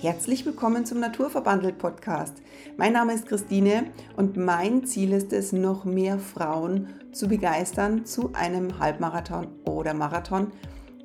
[0.00, 2.34] Herzlich willkommen zum Naturverbandelt Podcast.
[2.76, 8.30] Mein Name ist Christine und mein Ziel ist es, noch mehr Frauen zu begeistern zu
[8.32, 10.52] einem Halbmarathon oder Marathon.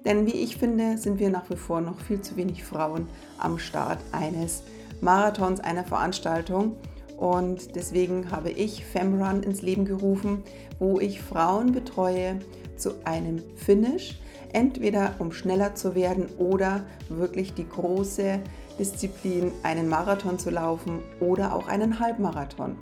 [0.06, 3.08] Denn wie ich finde, sind wir nach wie vor noch viel zu wenig Frauen
[3.40, 4.62] am Start eines
[5.01, 6.75] Marathons, einer Veranstaltung.
[7.17, 10.44] Und deswegen habe ich FemRun ins Leben gerufen,
[10.78, 12.37] wo ich Frauen betreue
[12.78, 14.19] zu einem Finish
[14.53, 18.39] entweder um schneller zu werden oder wirklich die große
[18.77, 22.76] Disziplin, einen Marathon zu laufen oder auch einen Halbmarathon.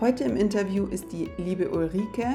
[0.00, 2.26] Heute im Interview ist die liebe Ulrike.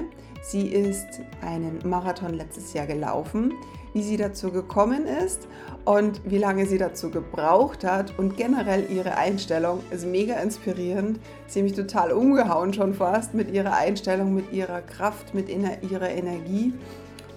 [0.41, 1.05] Sie ist
[1.41, 3.53] einen Marathon letztes Jahr gelaufen,
[3.93, 5.47] wie sie dazu gekommen ist
[5.85, 11.19] und wie lange sie dazu gebraucht hat und generell ihre Einstellung ist mega inspirierend.
[11.47, 16.09] Sie hat mich total umgehauen schon fast mit ihrer Einstellung, mit ihrer Kraft, mit ihrer
[16.09, 16.73] Energie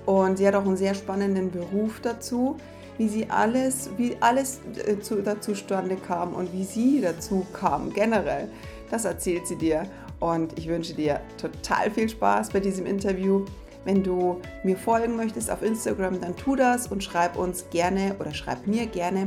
[0.06, 2.56] und sie hat auch einen sehr spannenden Beruf dazu,
[2.98, 7.92] wie sie alles, wie alles äh, zu, dazu zustande kam und wie sie dazu kam
[7.92, 8.48] generell.
[8.90, 9.84] Das erzählt sie dir
[10.20, 13.44] und ich wünsche dir total viel Spaß bei diesem Interview.
[13.84, 18.32] Wenn du mir folgen möchtest auf Instagram, dann tu das und schreib uns gerne oder
[18.32, 19.26] schreib mir gerne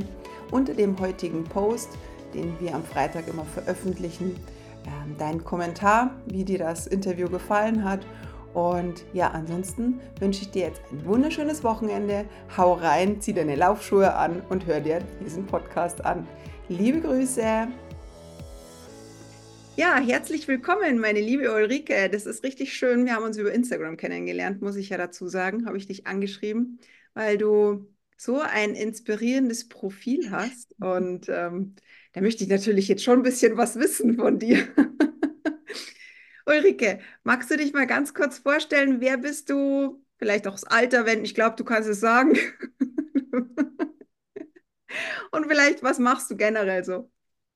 [0.51, 1.89] unter dem heutigen Post,
[2.33, 4.35] den wir am Freitag immer veröffentlichen,
[4.85, 8.01] ähm, deinen Kommentar, wie dir das Interview gefallen hat
[8.55, 12.23] und ja, ansonsten wünsche ich dir jetzt ein wunderschönes Wochenende.
[12.55, 16.25] Hau rein, zieh deine Laufschuhe an und hör dir diesen Podcast an.
[16.69, 17.67] Liebe Grüße!
[19.75, 22.09] Ja, herzlich willkommen, meine liebe Ulrike.
[22.09, 23.05] Das ist richtig schön.
[23.05, 25.65] Wir haben uns über Instagram kennengelernt, muss ich ja dazu sagen.
[25.65, 26.79] Habe ich dich angeschrieben,
[27.13, 30.73] weil du so ein inspirierendes Profil hast.
[30.79, 31.75] Und ähm,
[32.13, 34.59] da möchte ich natürlich jetzt schon ein bisschen was wissen von dir.
[36.45, 40.03] Ulrike, magst du dich mal ganz kurz vorstellen, wer bist du?
[40.17, 42.37] Vielleicht auch das Alter, wenn ich glaube, du kannst es sagen.
[45.31, 47.09] Und vielleicht, was machst du generell so?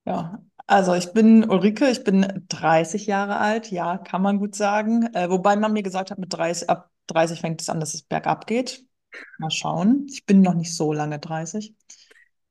[0.05, 5.03] Ja, also ich bin Ulrike, ich bin 30 Jahre alt, ja, kann man gut sagen.
[5.13, 8.03] Äh, wobei man mir gesagt hat, mit 30, ab 30 fängt es an, dass es
[8.03, 8.85] bergab geht.
[9.39, 10.07] Mal schauen.
[10.09, 11.75] Ich bin noch nicht so lange 30.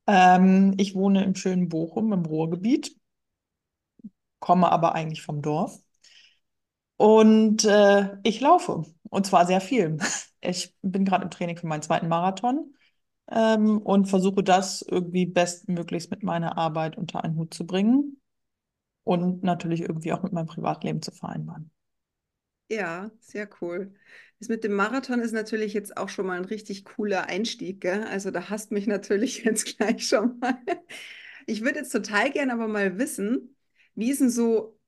[0.07, 2.95] Ähm, ich wohne im schönen Bochum im Ruhrgebiet,
[4.39, 5.79] komme aber eigentlich vom Dorf.
[6.99, 8.83] Und äh, ich laufe.
[9.09, 9.97] Und zwar sehr viel.
[10.41, 12.73] Ich bin gerade im Training für meinen zweiten Marathon
[13.31, 18.21] ähm, und versuche das irgendwie bestmöglichst mit meiner Arbeit unter einen Hut zu bringen
[19.05, 21.71] und natürlich irgendwie auch mit meinem Privatleben zu vereinbaren.
[22.71, 23.93] Ja, sehr cool.
[24.39, 28.03] Das mit dem Marathon ist natürlich jetzt auch schon mal ein richtig cooler Einstieg, gell?
[28.03, 30.57] Also da hast mich natürlich jetzt gleich schon mal.
[31.47, 33.55] Ich würde jetzt total gerne aber mal wissen,
[33.95, 34.78] wie ist denn so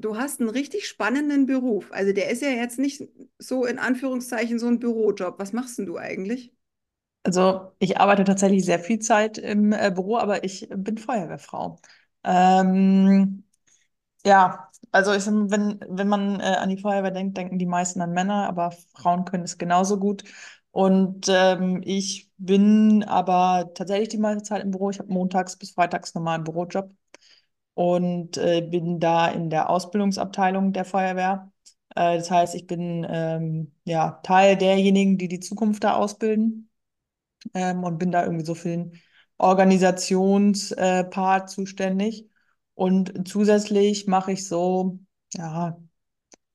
[0.00, 1.90] du hast einen richtig spannenden Beruf.
[1.92, 3.02] Also der ist ja jetzt nicht
[3.38, 5.38] so in Anführungszeichen so ein Bürojob.
[5.38, 6.52] Was machst denn du eigentlich?
[7.22, 11.78] Also ich arbeite tatsächlich sehr viel Zeit im äh, Büro, aber ich bin Feuerwehrfrau.
[12.22, 13.44] Ähm,
[14.26, 18.12] ja, also ich, wenn, wenn man äh, an die Feuerwehr denkt, denken die meisten an
[18.12, 20.24] Männer, aber Frauen können es genauso gut.
[20.72, 24.90] Und ähm, ich bin aber tatsächlich die meiste Zeit im Büro.
[24.90, 26.90] Ich habe montags bis freitags normalen Bürojob
[27.74, 31.52] und äh, bin da in der Ausbildungsabteilung der Feuerwehr.
[31.94, 36.70] Äh, das heißt, ich bin ähm, ja Teil derjenigen, die die Zukunft da ausbilden
[37.54, 39.00] ähm, und bin da irgendwie so für den
[39.38, 42.28] Organisationspart äh, zuständig.
[42.74, 44.98] Und zusätzlich mache ich so,
[45.34, 45.76] ja,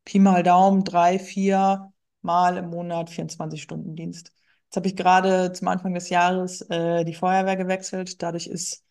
[0.06, 4.34] Pi mal Daumen, drei, vier Mal im Monat 24-Stunden-Dienst.
[4.66, 8.22] Jetzt habe ich gerade zum Anfang des Jahres äh, die Feuerwehr gewechselt.
[8.22, 8.84] Dadurch ist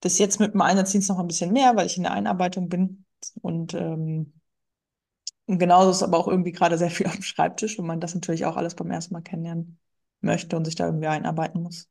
[0.00, 3.04] das jetzt mit dem Einsatzdienst noch ein bisschen mehr, weil ich in der Einarbeitung bin.
[3.42, 4.32] Und ähm,
[5.46, 8.44] genauso ist aber auch irgendwie gerade sehr viel auf dem Schreibtisch, wenn man das natürlich
[8.44, 9.78] auch alles beim ersten Mal kennenlernen
[10.20, 11.88] möchte und sich da irgendwie einarbeiten muss.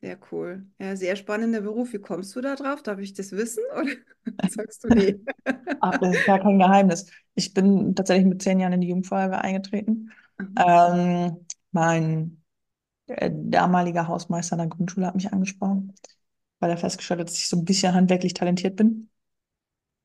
[0.00, 0.64] Sehr cool.
[0.78, 1.92] Ja, sehr spannender Beruf.
[1.92, 2.82] Wie kommst du da drauf?
[2.82, 3.90] Darf ich das wissen oder
[4.48, 5.16] sagst du nee?
[5.80, 7.10] Ach, das ist gar kein Geheimnis.
[7.34, 10.12] Ich bin tatsächlich mit zehn Jahren in die Jugendfeuerwehr eingetreten.
[10.38, 10.54] Mhm.
[10.56, 12.42] Ähm, mein
[13.08, 15.94] äh, damaliger Hausmeister an der Grundschule hat mich angesprochen
[16.60, 19.10] weil er festgestellt hat, dass ich so ein bisschen handwerklich talentiert bin.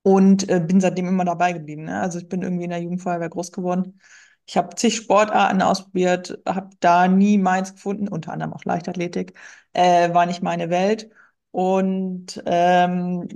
[0.02, 1.84] Und äh, bin seitdem immer dabei geblieben.
[1.84, 2.00] Ne?
[2.00, 4.00] Also ich bin irgendwie in der Jugendfeuerwehr groß geworden.
[4.46, 9.34] Ich habe zig Sportarten ausprobiert, habe da nie meins gefunden, unter anderem auch Leichtathletik,
[9.72, 11.10] äh, war nicht meine Welt.
[11.50, 13.26] Und ähm,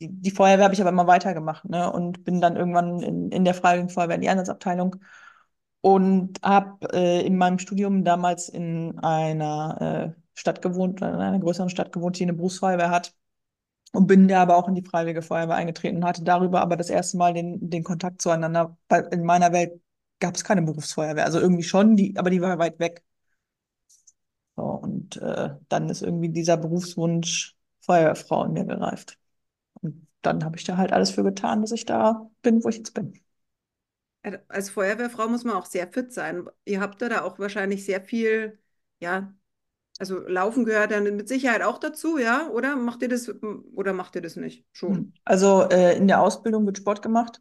[0.00, 1.92] die, die Feuerwehr habe ich aber immer weitergemacht ne?
[1.92, 4.96] und bin dann irgendwann in, in der Freiwilligen Feuerwehr in die Einsatzabteilung
[5.80, 11.70] und habe äh, in meinem Studium damals in einer äh, Stadt gewohnt, in einer größeren
[11.70, 13.14] Stadt gewohnt, die eine Berufsfeuerwehr hat.
[13.92, 16.90] Und bin da aber auch in die Freiwillige Feuerwehr eingetreten und hatte darüber aber das
[16.90, 18.76] erste Mal den, den Kontakt zueinander,
[19.12, 19.80] in meiner Welt
[20.20, 21.24] gab es keine Berufsfeuerwehr.
[21.24, 23.04] Also irgendwie schon, die, aber die war weit weg.
[24.56, 29.18] So, und äh, dann ist irgendwie dieser Berufswunsch Feuerwehrfrau in mir gereift.
[29.82, 32.78] Und dann habe ich da halt alles für getan, dass ich da bin, wo ich
[32.78, 33.14] jetzt bin.
[34.22, 36.48] Äh, Als Feuerwehrfrau muss man auch sehr fit sein.
[36.64, 38.58] Ihr habt da auch wahrscheinlich sehr viel,
[39.00, 39.34] ja,
[39.98, 42.48] also Laufen gehört dann mit Sicherheit auch dazu, ja?
[42.50, 43.30] Oder macht ihr das
[43.74, 44.64] oder macht ihr das nicht?
[44.72, 45.12] Schon.
[45.24, 47.40] Also äh, in der Ausbildung wird Sport gemacht.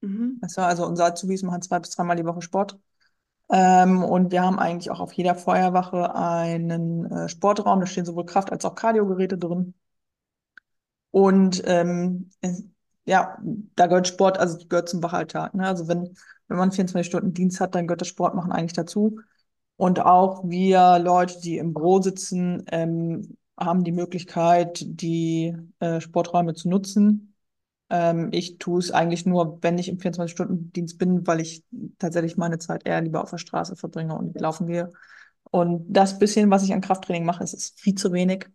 [0.00, 0.38] Mhm.
[0.40, 2.78] Das war also unser Azubis machen zwei bis dreimal die Woche Sport.
[3.50, 7.80] Ähm, und wir haben eigentlich auch auf jeder Feuerwache einen äh, Sportraum.
[7.80, 9.74] Da stehen sowohl Kraft- als auch Kardiogeräte drin.
[11.10, 12.64] Und ähm, es-
[13.04, 13.38] ja,
[13.76, 15.54] da gehört Sport, also gehört zum Wachalltag.
[15.54, 15.66] Ne?
[15.66, 16.16] Also wenn,
[16.48, 19.20] wenn man 24 Stunden Dienst hat, dann gehört das Sport machen eigentlich dazu.
[19.76, 26.54] Und auch wir Leute, die im Büro sitzen, ähm, haben die Möglichkeit, die äh, Sporträume
[26.54, 27.34] zu nutzen.
[27.90, 31.64] Ähm, ich tue es eigentlich nur, wenn ich im 24-Stunden-Dienst bin, weil ich
[31.98, 34.90] tatsächlich meine Zeit eher lieber auf der Straße verbringe und laufen gehe.
[35.50, 38.48] Und das bisschen, was ich an Krafttraining mache, es ist viel zu wenig,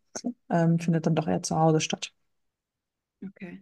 [0.50, 2.14] ähm, findet dann doch eher zu Hause statt.
[3.24, 3.62] Okay.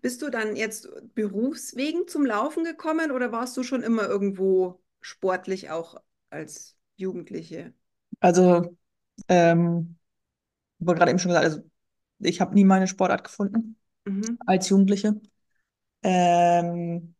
[0.00, 5.70] Bist du dann jetzt berufswegen zum Laufen gekommen oder warst du schon immer irgendwo sportlich
[5.70, 6.00] auch
[6.30, 7.72] als Jugendliche?
[8.20, 8.76] Also,
[9.28, 9.98] ähm,
[10.80, 11.62] ich habe gerade eben schon gesagt, also
[12.20, 13.76] ich habe nie meine Sportart gefunden
[14.06, 14.36] Mhm.
[14.46, 15.20] als Jugendliche.
[16.02, 17.14] Ähm,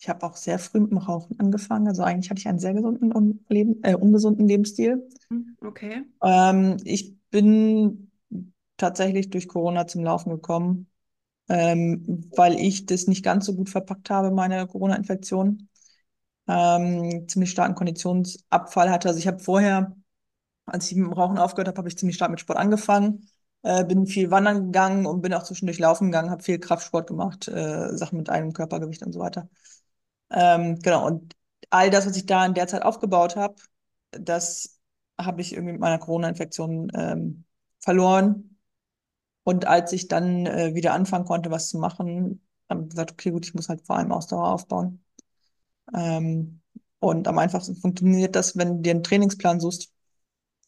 [0.00, 1.88] ich habe auch sehr früh mit dem Rauchen angefangen.
[1.88, 5.08] Also eigentlich hatte ich einen sehr gesunden und Leben, äh, ungesunden Lebensstil.
[5.30, 5.56] Mhm.
[5.62, 6.04] Okay.
[6.22, 8.10] Ähm, ich bin
[8.76, 10.88] tatsächlich durch Corona zum Laufen gekommen,
[11.48, 15.68] ähm, weil ich das nicht ganz so gut verpackt habe, meine Corona-Infektion.
[16.48, 19.08] Ähm, ziemlich starken Konditionsabfall hatte.
[19.08, 19.96] Also ich habe vorher,
[20.66, 23.28] als ich mit dem Rauchen aufgehört habe, habe ich ziemlich stark mit Sport angefangen.
[23.62, 27.48] Äh, bin viel wandern gegangen und bin auch zwischendurch laufen gegangen, habe viel Kraftsport gemacht,
[27.48, 29.48] äh, Sachen mit einem Körpergewicht und so weiter.
[30.30, 31.34] Ähm, genau, und
[31.70, 33.56] all das, was ich da in der Zeit aufgebaut habe,
[34.12, 34.78] das
[35.20, 37.44] habe ich irgendwie mit meiner Corona-Infektion ähm,
[37.80, 38.58] verloren.
[39.44, 43.30] Und als ich dann äh, wieder anfangen konnte, was zu machen, habe ich gesagt, okay,
[43.30, 45.01] gut, ich muss halt vor allem Ausdauer aufbauen.
[45.94, 46.60] Ähm,
[47.00, 49.92] und am einfachsten funktioniert das, wenn du dir einen Trainingsplan suchst.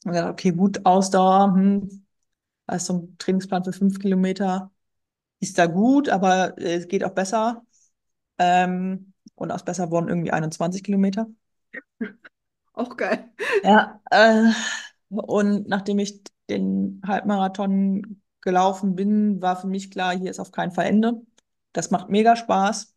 [0.04, 2.06] Und gesagt, okay, gut, Ausdauer, hm,
[2.66, 4.70] da ist so ein Trainingsplan für fünf Kilometer,
[5.40, 7.62] ist da gut, aber äh, es geht auch besser.
[8.38, 11.26] Ähm, und aus besser wurden irgendwie 21 Kilometer.
[12.72, 13.30] Auch geil.
[13.62, 14.50] Ja, äh,
[15.08, 20.72] und nachdem ich den Halbmarathon gelaufen bin, war für mich klar, hier ist auf keinen
[20.72, 21.22] Fall Ende.
[21.72, 22.93] Das macht mega Spaß.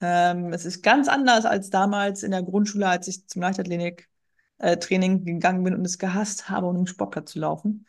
[0.00, 5.64] Ähm, es ist ganz anders als damals in der Grundschule, als ich zum Leichtathletik-Training gegangen
[5.64, 7.86] bin und es gehasst habe, um einen Sportplatz zu laufen.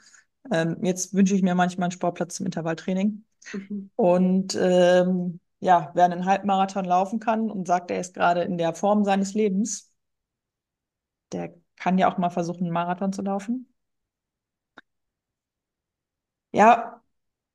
[0.51, 3.23] Ähm, jetzt wünsche ich mir manchmal einen Sportplatz zum Intervalltraining.
[3.53, 3.91] Mhm.
[3.95, 8.73] Und ähm, ja, wer einen Halbmarathon laufen kann und sagt, er ist gerade in der
[8.73, 9.91] Form seines Lebens,
[11.31, 13.67] der kann ja auch mal versuchen, einen Marathon zu laufen.
[16.51, 17.01] Ja,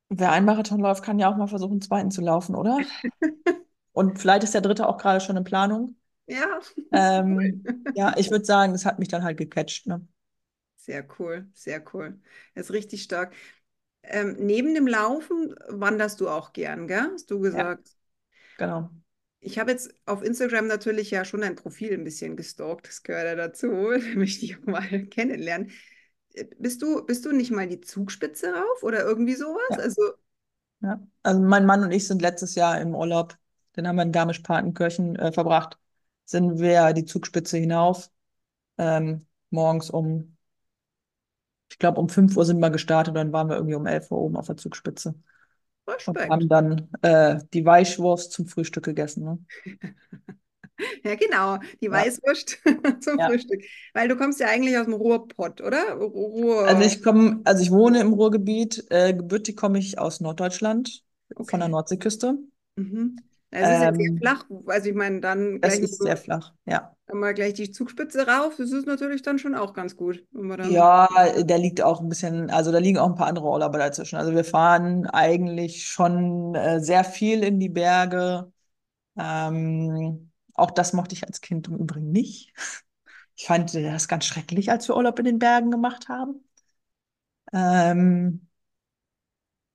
[0.09, 2.79] wer einen Marathon läuft, kann ja auch mal versuchen, einen zweiten zu laufen, oder?
[3.95, 5.97] Und vielleicht ist der dritte auch gerade schon in Planung.
[6.27, 6.59] Ja,
[6.93, 9.87] Ähm, ja, ich würde sagen, das hat mich dann halt gecatcht.
[9.87, 10.07] Ne?
[10.77, 12.19] sehr cool, sehr cool.
[12.53, 13.33] Das ist richtig stark.
[14.03, 17.11] Ähm, neben dem Laufen wanderst du auch gern, gell?
[17.13, 17.89] Hast du Ja, gesagt?
[18.57, 18.91] genau.
[19.39, 23.25] Ich habe jetzt auf Instagram natürlich ja schon dein Profil ein bisschen gestalkt, das gehört
[23.25, 25.71] ja dazu, da möchte ich mal kennenlernen.
[26.33, 29.61] Äh, Bist du, bist du nicht mal die Zugspitze rauf oder irgendwie sowas?
[29.69, 30.01] Ja, Also,
[30.81, 30.99] ja.
[31.23, 33.37] Also mein Mann und ich sind letztes Jahr im Urlaub,
[33.75, 35.77] den haben wir in Garmisch-Partenkirchen äh, verbracht,
[36.25, 38.09] sind wir die Zugspitze hinauf.
[38.77, 40.37] Ähm, morgens um,
[41.69, 44.19] ich glaube, um 5 Uhr sind wir gestartet, dann waren wir irgendwie um 11 Uhr
[44.19, 45.15] oben auf der Zugspitze
[46.05, 49.23] und haben dann äh, die Weichwurst zum Frühstück gegessen.
[49.25, 49.39] Ne?
[51.03, 52.57] Ja, genau, die Ja, Weißwurst
[53.01, 53.27] zum ja.
[53.27, 53.63] Frühstück.
[53.93, 55.93] Weil du kommst ja eigentlich aus dem Ruhrpott, oder?
[55.93, 58.85] Also Ruhr, ich komme, also ich wohne im Ruhrgebiet.
[58.89, 61.69] Äh, gebürtig komme ich aus Norddeutschland, von der okay.
[61.69, 62.37] Nordseeküste.
[62.75, 63.15] Mhm.
[63.61, 66.53] Es ist ja sehr Ähm, flach, also ich meine, dann gleich mal, ist sehr flach,
[66.65, 66.95] ja.
[67.13, 70.69] mal gleich die Zugspitze rauf, das ist natürlich dann schon auch ganz gut, dann.
[70.69, 71.07] Ja,
[71.45, 74.15] da liegt auch ein bisschen, also da liegen auch ein paar andere Urlauber dazwischen.
[74.15, 78.51] Also wir fahren eigentlich schon äh, sehr viel in die Berge.
[79.17, 82.53] Ähm, auch das mochte ich als Kind im Übrigen nicht.
[83.35, 86.43] Ich fand das ganz schrecklich, als wir Urlaub in den Bergen gemacht haben.
[87.53, 88.47] Ähm,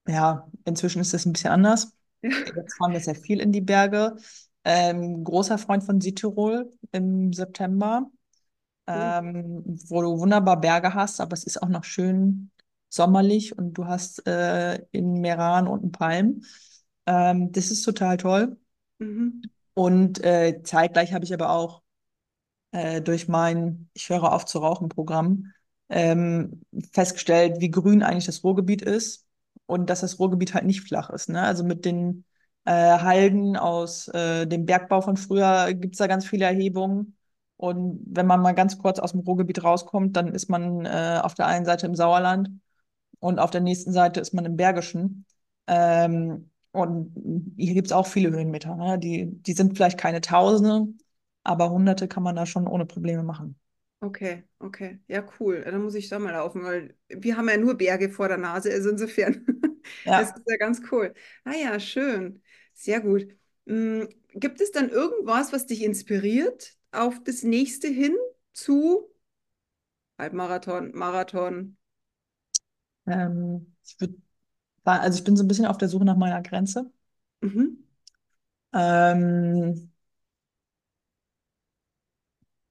[0.06, 1.92] ja, inzwischen ist das ein bisschen anders.
[2.22, 4.16] Jetzt fahren wir sehr viel in die Berge.
[4.64, 8.10] Ähm, großer Freund von Südtirol im September,
[8.86, 12.50] ähm, wo du wunderbar Berge hast, aber es ist auch noch schön
[12.90, 16.44] sommerlich und du hast äh, in Meran unten Palmen.
[17.06, 18.58] Ähm, das ist total toll.
[18.98, 19.42] Mhm.
[19.74, 21.82] Und äh, zeitgleich habe ich aber auch
[22.72, 25.52] äh, durch mein Ich höre auf zu rauchen Programm
[25.88, 26.62] ähm,
[26.92, 29.26] festgestellt, wie grün eigentlich das Ruhrgebiet ist
[29.70, 31.28] und dass das Ruhrgebiet halt nicht flach ist.
[31.28, 31.40] Ne?
[31.42, 32.24] Also mit den
[32.64, 37.16] äh, Halden aus äh, dem Bergbau von früher gibt es da ganz viele Erhebungen.
[37.56, 41.34] Und wenn man mal ganz kurz aus dem Ruhrgebiet rauskommt, dann ist man äh, auf
[41.34, 42.50] der einen Seite im Sauerland
[43.20, 45.24] und auf der nächsten Seite ist man im Bergischen.
[45.68, 47.14] Ähm, und
[47.56, 48.74] hier gibt es auch viele Höhenmeter.
[48.76, 48.98] Ne?
[48.98, 50.92] Die, die sind vielleicht keine Tausende,
[51.44, 53.60] aber Hunderte kann man da schon ohne Probleme machen.
[54.02, 54.98] Okay, okay.
[55.08, 55.62] Ja, cool.
[55.62, 58.72] Dann muss ich da mal laufen, weil wir haben ja nur Berge vor der Nase.
[58.72, 59.44] Also insofern,
[60.04, 60.20] Ja.
[60.20, 61.14] das ist ja ganz cool.
[61.44, 62.42] Ah ja, schön.
[62.74, 63.26] Sehr gut.
[63.66, 64.04] Mm,
[64.34, 68.14] Gibt es dann irgendwas, was dich inspiriert auf das nächste hin
[68.52, 69.10] zu
[70.18, 71.76] Halbmarathon, Marathon?
[73.06, 74.14] Ähm, ich würd,
[74.84, 76.90] also ich bin so ein bisschen auf der Suche nach meiner Grenze.
[77.40, 77.84] Mhm.
[78.72, 79.90] Ähm,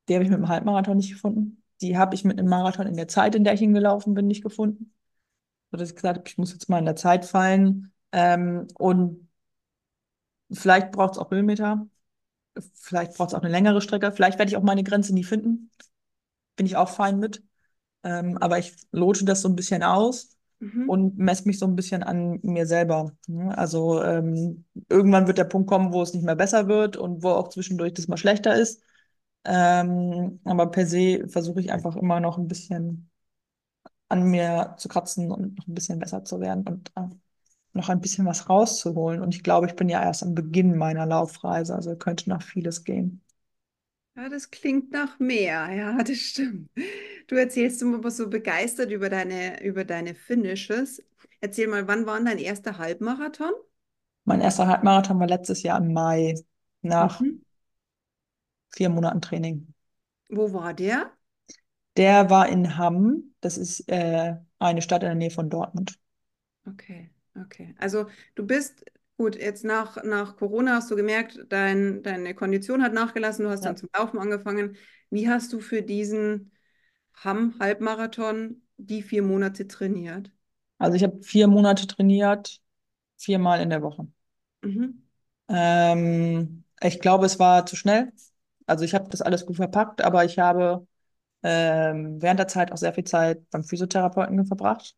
[0.08, 1.64] die habe ich mit dem Halbmarathon nicht gefunden.
[1.82, 4.28] Die habe ich mit einem Marathon in der Zeit, in der ich ihn gelaufen bin,
[4.28, 4.94] nicht gefunden.
[5.72, 7.94] So dass ich gesagt habe, ich muss jetzt mal in der Zeit fallen.
[8.12, 9.30] Ähm, und
[10.52, 11.88] vielleicht braucht es auch Höhenmeter.
[12.76, 14.12] Vielleicht braucht es auch eine längere Strecke.
[14.12, 15.72] Vielleicht werde ich auch meine Grenze nie finden.
[16.56, 17.44] Bin ich auch fein mit.
[18.04, 20.90] Ähm, aber ich lote das so ein bisschen aus Mhm.
[20.90, 23.14] und messe mich so ein bisschen an mir selber.
[23.28, 23.58] ne?
[23.58, 27.30] Also ähm, irgendwann wird der Punkt kommen, wo es nicht mehr besser wird und wo
[27.30, 28.84] auch zwischendurch das mal schlechter ist.
[29.46, 33.10] Ähm, aber per se versuche ich einfach immer noch ein bisschen
[34.10, 37.08] an mir zu kratzen und noch ein bisschen besser zu werden und äh,
[37.74, 39.22] noch ein bisschen was rauszuholen.
[39.22, 42.84] Und ich glaube, ich bin ja erst am Beginn meiner Laufreise, also könnte noch vieles
[42.86, 43.24] gehen.
[44.16, 45.72] Ja, das klingt nach mehr.
[45.74, 46.70] Ja, das stimmt.
[47.28, 51.04] Du erzählst immer so begeistert über deine, über deine Finishes.
[51.42, 53.54] Erzähl mal, wann war denn dein erster Halbmarathon?
[54.24, 56.36] Mein erster Halbmarathon war letztes Jahr im Mai,
[56.82, 57.40] nach Mhm.
[58.76, 59.74] vier Monaten Training.
[60.30, 61.12] Wo war der?
[62.00, 63.36] Der war in Hamm.
[63.42, 66.00] Das ist äh, eine Stadt in der Nähe von Dortmund.
[66.68, 67.76] Okay, okay.
[67.80, 68.86] Also du bist,
[69.18, 73.66] gut, jetzt nach, nach Corona hast du gemerkt, dein, deine Kondition hat nachgelassen, du hast
[73.66, 73.78] dann Ja.
[73.78, 74.78] zum Laufen angefangen.
[75.10, 76.52] Wie hast du für diesen
[77.16, 80.32] Hamm-Halbmarathon die vier Monate trainiert?
[80.78, 82.62] Also ich habe vier Monate trainiert,
[83.18, 84.08] viermal in der Woche.
[84.64, 85.00] Mhm.
[85.48, 88.12] Ähm, ich glaube, es war zu schnell.
[88.66, 90.88] Also ich habe das alles gut verpackt, aber ich habe
[91.44, 94.96] ähm, während der Zeit auch sehr viel Zeit beim Physiotherapeuten verbracht.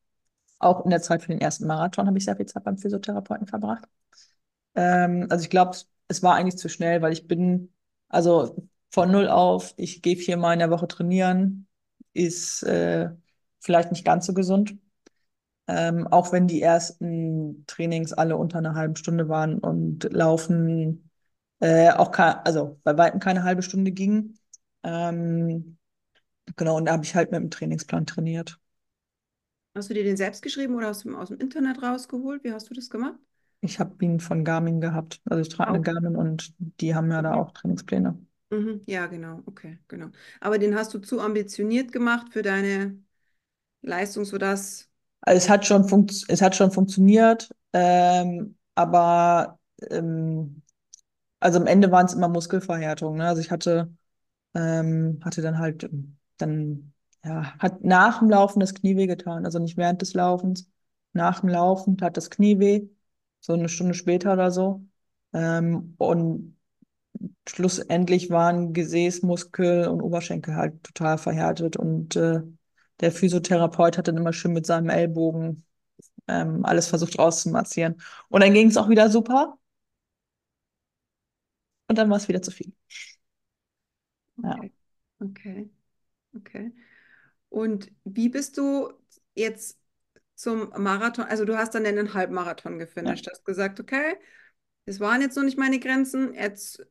[0.60, 3.48] Auch in der Zeit für den ersten Marathon habe ich sehr viel Zeit beim Physiotherapeuten
[3.48, 3.86] verbracht.
[4.76, 7.74] Ähm, also ich glaube, es war eigentlich zu schnell, weil ich bin,
[8.10, 8.56] also
[8.92, 11.68] von null auf, ich gehe viermal in der Woche trainieren,
[12.14, 13.10] ist äh,
[13.60, 14.78] vielleicht nicht ganz so gesund.
[15.68, 21.10] Ähm, auch wenn die ersten Trainings alle unter einer halben Stunde waren und Laufen
[21.60, 24.38] äh, auch also bei weitem keine halbe Stunde ging.
[24.84, 25.78] Ähm,
[26.58, 28.60] genau, und da habe ich halt mit dem Trainingsplan trainiert.
[29.76, 32.44] Hast du dir den selbst geschrieben oder aus dem, aus dem Internet rausgeholt?
[32.46, 33.20] Wie hast du das gemacht?
[33.62, 35.22] Ich habe ihn von Garmin gehabt.
[35.26, 35.82] Also ich trage Ah, eine.
[35.82, 38.20] Garmin und die haben ja da auch Trainingspläne.
[38.50, 38.82] Mhm.
[38.86, 39.42] Ja, genau.
[39.46, 40.10] Okay, genau.
[40.42, 43.02] Aber den hast du zu ambitioniert gemacht für deine
[43.82, 44.90] Leistung, sodass.
[45.22, 50.64] Also es hat schon funkt es hat schon funktioniert, ähm, aber ähm,
[51.40, 53.20] also am Ende waren es immer Muskelverhärtungen.
[53.20, 53.28] Ne?
[53.28, 53.94] Also ich hatte,
[54.56, 56.94] ähm, hatte dann halt ähm, dann,
[57.24, 59.46] ja, hat nach dem Laufen das Knie weh getan.
[59.46, 60.70] Also nicht während des Laufens.
[61.14, 62.90] Nach dem Laufen hat das Knie weh,
[63.42, 64.86] so eine Stunde später oder so.
[65.34, 66.58] Ähm, und
[67.48, 71.78] schlussendlich waren Gesäß, Muskel und Oberschenkel halt total verhärtet.
[71.78, 72.42] Und äh,
[73.00, 75.66] der Physiotherapeut hat dann immer schön mit seinem Ellbogen
[76.28, 78.02] ähm, alles versucht rauszumassieren.
[78.30, 79.58] Und dann ging es auch wieder super.
[81.88, 82.74] Und dann war es wieder zu viel.
[84.44, 84.56] Ja.
[85.20, 85.70] Okay,
[86.36, 86.74] okay.
[87.50, 88.94] Und wie bist du
[89.36, 89.80] jetzt
[90.36, 91.26] zum Marathon?
[91.26, 93.16] Also, du hast dann einen Halbmarathon Ja.
[93.16, 94.16] gefinisht, hast gesagt, okay,
[94.86, 96.84] das waren jetzt noch nicht meine Grenzen, jetzt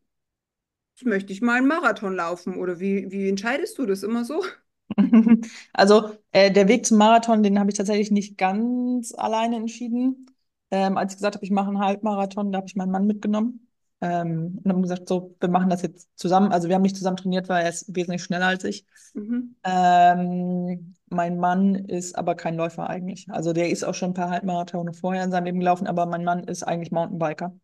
[1.03, 2.57] möchte ich mal einen Marathon laufen.
[2.57, 4.45] Oder wie, wie entscheidest du das immer so?
[5.73, 10.27] Also äh, der Weg zum Marathon, den habe ich tatsächlich nicht ganz alleine entschieden.
[10.71, 13.70] Ähm, als ich gesagt habe, ich mache einen Halbmarathon, da habe ich meinen Mann mitgenommen
[14.01, 16.53] ähm, und haben gesagt, so, wir machen das jetzt zusammen.
[16.53, 18.87] Also wir haben nicht zusammen trainiert, weil er ist wesentlich schneller als ich.
[19.15, 19.57] Mhm.
[19.65, 23.27] Ähm, mein Mann ist aber kein Läufer eigentlich.
[23.31, 26.25] Also der ist auch schon ein paar Halbmarathone vorher in seinem Leben gelaufen, aber mein
[26.25, 27.55] Mann ist eigentlich Mountainbiker.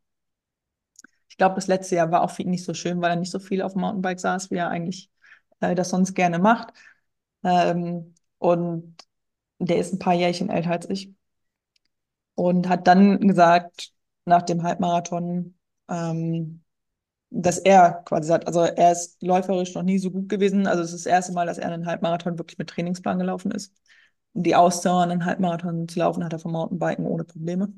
[1.29, 3.31] Ich glaube, das letzte Jahr war auch für ihn nicht so schön, weil er nicht
[3.31, 5.11] so viel auf dem Mountainbike saß, wie er eigentlich
[5.61, 6.73] äh, das sonst gerne macht.
[7.45, 8.97] Ähm, und
[9.59, 11.13] der ist ein paar Jährchen älter als ich
[12.35, 13.93] und hat dann gesagt,
[14.25, 15.57] nach dem Halbmarathon,
[15.89, 16.63] ähm,
[17.31, 20.67] dass er quasi sagt, also er ist läuferisch noch nie so gut gewesen.
[20.67, 23.75] Also es ist das erste Mal, dass er einen Halbmarathon wirklich mit Trainingsplan gelaufen ist.
[24.35, 27.73] die Ausdauer, einen Halbmarathon zu laufen, hat er vom Mountainbiken ohne Probleme.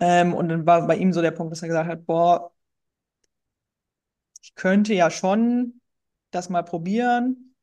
[0.00, 2.52] Ähm, und dann war bei ihm so der Punkt, dass er gesagt hat, boah,
[4.42, 5.80] ich könnte ja schon
[6.30, 7.54] das mal probieren.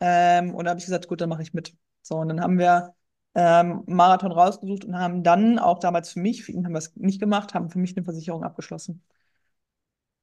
[0.00, 1.76] Ähm, und da habe ich gesagt, gut, dann mache ich mit.
[2.02, 2.94] So, und dann haben wir
[3.38, 6.96] ähm, Marathon rausgesucht und haben dann auch damals für mich, für ihn haben wir es
[6.96, 9.04] nicht gemacht, haben für mich eine Versicherung abgeschlossen.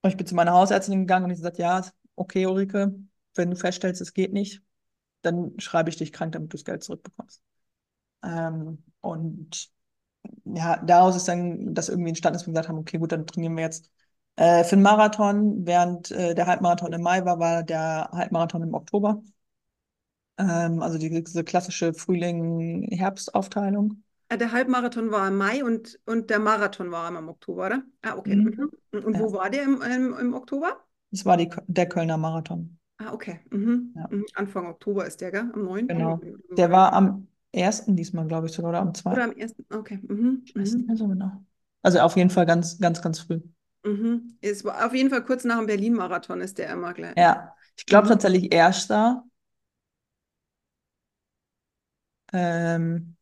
[0.02, 1.82] Und ich bin zu meiner Hausärztin gegangen und ich gesagt, ja,
[2.18, 2.94] okay, Ulrike,
[3.36, 4.62] wenn du feststellst, es geht nicht,
[5.22, 7.42] dann schreibe ich dich krank, damit du das Geld zurückbekommst.
[8.24, 9.72] Ähm, und
[10.46, 13.56] ja, daraus ist dann das irgendwie entstanden, dass wir gesagt haben, okay, gut, dann trainieren
[13.56, 13.92] wir jetzt
[14.36, 15.66] äh, für den Marathon.
[15.66, 19.22] Während äh, der Halbmarathon im Mai war, war der Halbmarathon im Oktober.
[20.38, 24.04] Ähm, also die, diese klassische Frühling-Herbstaufteilung.
[24.30, 27.84] Ah, Der Halbmarathon war im Mai und, und der Marathon war im Oktober, oder?
[28.04, 28.36] Ah, okay.
[28.36, 28.72] Mhm.
[28.92, 29.04] Mhm.
[29.04, 29.34] Und wo Ja.
[29.34, 30.80] war der im, im, im Oktober?
[31.10, 32.78] Das war die, der Kölner Marathon.
[32.98, 33.40] Ah, okay.
[33.52, 33.92] Mhm.
[33.96, 34.08] Ja.
[34.10, 34.26] Mhm.
[34.36, 35.50] Anfang Oktober ist der, gell?
[35.54, 35.88] Am 9.
[35.88, 35.92] Genau.
[35.92, 36.20] oder.
[36.58, 39.22] Der war am ersten diesmal, glaube ich, sogar, oder am Oder zweiten.
[39.26, 39.64] am 1.
[39.72, 40.00] Okay.
[40.08, 40.42] Mhm.
[40.46, 40.88] Ich weiß nicht Mhm.
[40.88, 41.32] mehr so genau.
[41.82, 43.40] Also auf jeden Fall ganz, ganz, ganz früh.
[43.84, 44.38] Mhm.
[44.42, 47.16] Es war auf jeden Fall kurz nach dem Berlin-Marathon ist der immer gleich.
[47.18, 48.08] Ja, ich glaube Mhm.
[48.08, 49.24] tatsächlich erster.
[52.36, 53.16] Ähm,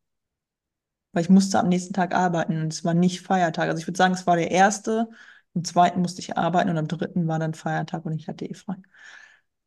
[1.12, 3.68] weil ich musste am nächsten Tag arbeiten und es war nicht Feiertag.
[3.68, 5.08] Also ich würde sagen, es war der erste.
[5.54, 8.54] Am zweiten musste ich arbeiten und am dritten war dann Feiertag und ich hatte eh
[8.54, 8.76] frei.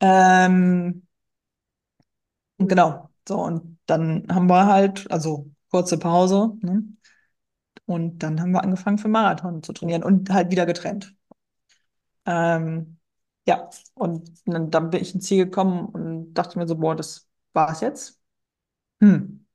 [0.01, 1.07] Ähm,
[2.57, 3.09] genau.
[3.27, 6.83] So, und dann haben wir halt, also kurze Pause, ne?
[7.87, 11.15] Und dann haben wir angefangen für Marathon zu trainieren und halt wieder getrennt.
[12.25, 12.99] Ähm,
[13.47, 17.27] ja, und dann, dann bin ich ins Ziel gekommen und dachte mir so, boah, das
[17.53, 18.16] war's jetzt.
[19.01, 19.45] Hm.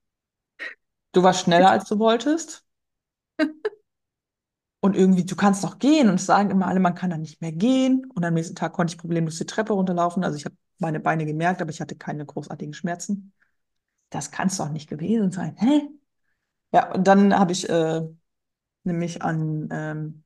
[1.12, 2.64] Du warst schneller, als du wolltest.
[4.80, 6.08] Und irgendwie, du kannst doch gehen.
[6.08, 8.10] Und es sagen immer alle, man kann da nicht mehr gehen.
[8.14, 10.24] Und am nächsten Tag konnte ich problemlos die Treppe runterlaufen.
[10.24, 13.32] Also ich habe meine Beine gemerkt, aber ich hatte keine großartigen Schmerzen.
[14.10, 15.56] Das kann es doch nicht gewesen sein.
[15.56, 15.82] Hä?
[16.72, 18.02] Ja, und dann habe ich äh,
[18.84, 20.24] nämlich an ähm,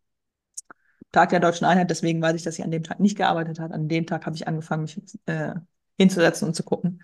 [1.12, 3.74] Tag der Deutschen Einheit, deswegen weiß ich, dass ich an dem Tag nicht gearbeitet habe.
[3.74, 5.54] An dem Tag habe ich angefangen, mich äh,
[5.98, 7.02] hinzusetzen und zu gucken,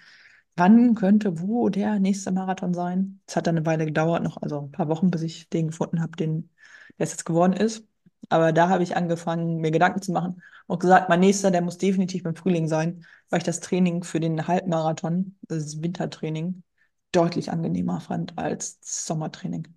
[0.56, 3.20] wann könnte wo der nächste Marathon sein.
[3.26, 6.00] Es hat dann eine Weile gedauert, noch, also ein paar Wochen, bis ich den gefunden
[6.00, 6.50] habe, den
[6.98, 7.86] der es jetzt geworden ist.
[8.28, 11.78] Aber da habe ich angefangen, mir Gedanken zu machen und gesagt, mein nächster, der muss
[11.78, 16.62] definitiv im Frühling sein, weil ich das Training für den Halbmarathon, das Wintertraining,
[17.10, 19.68] deutlich angenehmer fand als das Sommertraining.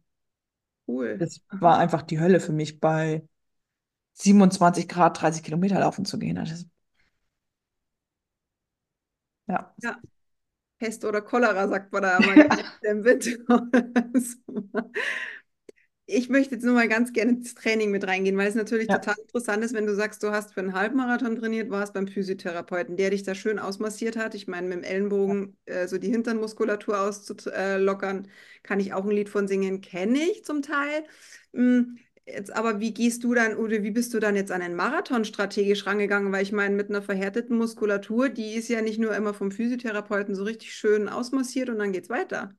[0.87, 1.17] Cool.
[1.17, 3.27] Das war einfach die Hölle für mich, bei
[4.13, 6.35] 27 Grad 30 Kilometer laufen zu gehen.
[6.35, 6.65] Das
[9.47, 9.73] ja.
[9.81, 9.99] Ja.
[10.79, 13.31] Pest oder Cholera, sagt man da immer gerne im Winter.
[16.07, 18.99] Ich möchte jetzt nur mal ganz gerne ins Training mit reingehen, weil es natürlich Ja.
[18.99, 22.95] total interessant ist, wenn du sagst, du hast für einen Halbmarathon trainiert, warst beim Physiotherapeuten,
[22.95, 24.35] der dich da schön ausmassiert hat.
[24.35, 28.27] Ich meine, mit dem Ellenbogen äh, so die Hinternmuskulatur auszulockern,
[28.61, 31.05] kann ich auch ein Lied von singen, kenne ich zum Teil.
[32.27, 35.25] Jetzt aber, wie gehst du dann oder wie bist du dann jetzt an den Marathon
[35.25, 36.31] strategisch rangegangen?
[36.31, 40.33] Weil ich meine, mit einer verhärteten Muskulatur, die ist ja nicht nur immer vom Physiotherapeuten
[40.35, 42.55] so richtig schön ausmassiert und dann geht's weiter.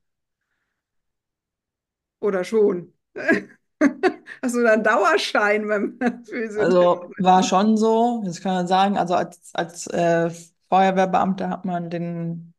[2.21, 2.93] Oder schon?
[4.43, 7.09] Hast du da einen Dauerschein beim Physiotherapeuten?
[7.09, 10.31] Also war schon so, das kann man sagen, also als, als äh,
[10.71, 12.55] Feuerwehrbeamter hat man den,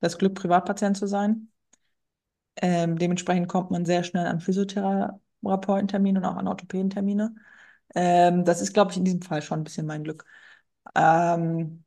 [0.00, 1.48] das Glück, Privatpatient zu sein.
[2.56, 4.40] Ähm, dementsprechend kommt man sehr schnell an
[5.42, 7.34] Physiotherapeutentermine und auch an Orthopädentermine.
[7.94, 10.24] Ähm, das ist, glaube ich, in diesem Fall schon ein bisschen mein Glück.
[10.94, 11.84] Ähm,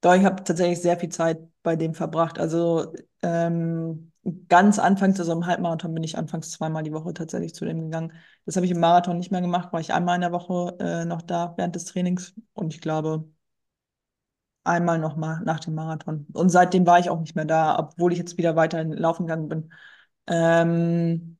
[0.00, 2.38] doch, ich habe tatsächlich sehr viel Zeit bei dem verbracht.
[2.38, 4.12] Also ähm,
[4.48, 8.12] ganz anfangs, also im Halbmarathon bin ich anfangs zweimal die Woche tatsächlich zu dem gegangen.
[8.46, 11.04] Das habe ich im Marathon nicht mehr gemacht, war ich einmal in der Woche äh,
[11.04, 13.24] noch da während des Trainings und ich glaube
[14.64, 16.26] einmal noch mal nach dem Marathon.
[16.32, 19.48] Und seitdem war ich auch nicht mehr da, obwohl ich jetzt wieder weiterhin laufen gegangen
[19.48, 19.72] bin.
[20.26, 21.38] Ähm,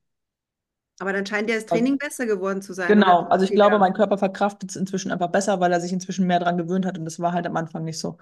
[0.98, 3.24] Aber dann scheint ja das Training besser geworden zu sein, Genau, oder?
[3.28, 6.38] also ich glaube, mein Körper verkraftet es inzwischen einfach besser, weil er sich inzwischen mehr
[6.38, 8.18] dran gewöhnt hat und das war halt am Anfang nicht so.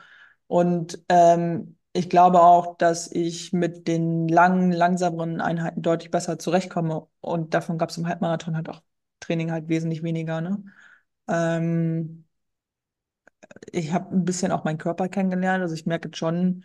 [0.47, 7.09] Und ähm, ich glaube auch, dass ich mit den langen, langsameren Einheiten deutlich besser zurechtkomme
[7.21, 8.83] und davon gab es im Halbmarathon halt auch
[9.21, 10.63] Training halt wesentlich weniger, ne?
[11.29, 12.25] Ähm,
[13.73, 16.65] ich habe ein bisschen auch meinen Körper kennengelernt, also ich merke jetzt schon,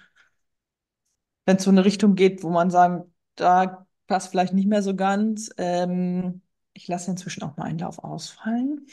[1.46, 4.96] wenn es so eine Richtung geht, wo man sagen, da passt vielleicht nicht mehr so
[4.96, 5.50] ganz.
[5.58, 6.42] Ähm,
[6.74, 8.88] ich lasse inzwischen auch mal einen Lauf ausfallen,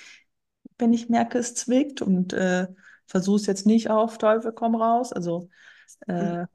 [0.79, 2.67] wenn ich merke, es zwickt und äh,
[3.07, 5.13] versuche es jetzt nicht auf Teufel komm raus.
[5.13, 5.49] Also
[6.07, 6.47] äh,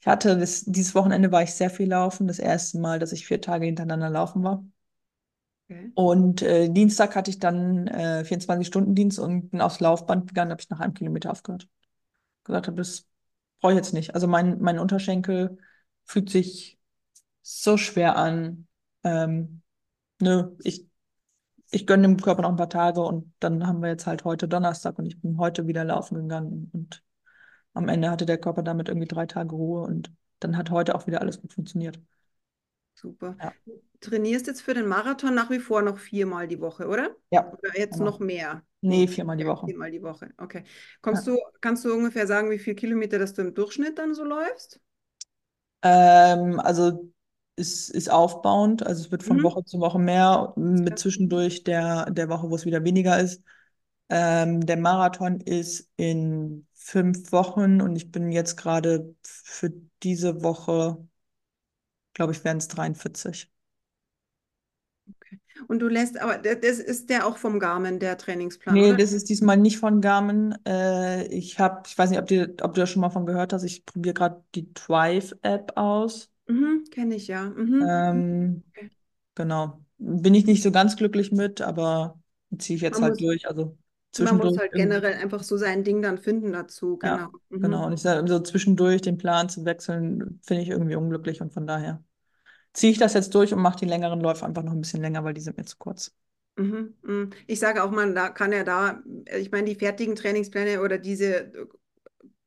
[0.00, 3.26] ich hatte das, dieses Wochenende war ich sehr viel laufen, das erste Mal, dass ich
[3.26, 4.64] vier Tage hintereinander laufen war.
[5.68, 5.92] Okay.
[5.94, 10.70] Und äh, Dienstag hatte ich dann äh, 24-Stunden-Dienst und bin aufs Laufband gegangen, habe ich
[10.70, 11.68] nach einem Kilometer aufgehört.
[12.44, 13.06] Gesagt habe, das
[13.60, 14.14] brauche ich jetzt nicht.
[14.14, 15.58] Also mein, mein Unterschenkel
[16.06, 16.77] fühlt sich
[17.48, 18.66] so schwer an.
[19.04, 19.62] Ähm,
[20.20, 20.86] nö, ich,
[21.70, 24.48] ich gönne dem Körper noch ein paar Tage und dann haben wir jetzt halt heute
[24.48, 27.02] Donnerstag und ich bin heute wieder laufen gegangen und
[27.72, 31.06] am Ende hatte der Körper damit irgendwie drei Tage Ruhe und dann hat heute auch
[31.06, 31.98] wieder alles gut funktioniert.
[32.94, 33.34] Super.
[33.40, 33.52] Ja.
[34.00, 37.16] Trainierst jetzt für den Marathon nach wie vor noch viermal die Woche, oder?
[37.30, 37.50] Ja.
[37.50, 38.10] Oder jetzt genau.
[38.10, 38.62] noch mehr?
[38.82, 39.66] Nee, viermal die Woche.
[39.66, 40.64] Viermal die Woche, okay.
[41.00, 41.32] Kommst ja.
[41.32, 44.80] du, kannst du ungefähr sagen, wie viele Kilometer das du im Durchschnitt dann so läufst?
[45.82, 47.10] Ähm, also
[47.58, 49.44] es ist aufbauend, also es wird von Mhm.
[49.44, 53.42] Woche zu Woche mehr, mit zwischendurch der, der Woche, wo es wieder weniger ist.
[54.10, 60.98] Ähm, der Marathon ist in fünf Wochen und ich bin jetzt gerade für diese Woche,
[62.12, 63.50] glaube ich, werden es 43.
[65.68, 68.96] Und du lässt, aber das ist der auch vom Garmin, der Trainingsplan, Nee, oder?
[68.96, 70.54] das ist diesmal nicht von Garmin.
[70.66, 73.52] Äh, ich habe, ich weiß nicht, ob, dir, ob du das schon mal von gehört
[73.54, 76.30] hast, ich probiere gerade die Thrive-App aus.
[76.48, 77.44] Mhm, kenne ich ja.
[77.50, 77.90] Mhm.
[77.90, 78.90] Ähm, Okay.
[79.34, 79.84] genau.
[79.98, 82.20] Bin ich nicht so ganz glücklich mit, aber
[82.58, 83.48] ziehe ich jetzt Man halt muss, durch.
[83.48, 83.78] Also
[84.18, 84.58] man muss zwischendurch.
[84.58, 87.30] halt generell einfach so sein Ding dann finden dazu, Ja, genau.
[87.50, 87.60] Mhm.
[87.60, 87.86] genau.
[87.86, 91.66] Und ich sage, so zwischendurch den Plan zu wechseln, finde ich irgendwie unglücklich und von
[91.66, 92.02] daher
[92.74, 95.24] ziehe ich das jetzt durch und mache die längeren Läufe einfach noch ein bisschen länger,
[95.24, 96.14] weil die sind mir zu kurz.
[96.56, 97.30] Mhm, mhm.
[97.46, 99.00] Ich sage auch, man da kann ja da,
[99.36, 101.66] ich meine, die fertigen Trainingspläne oder diese äh,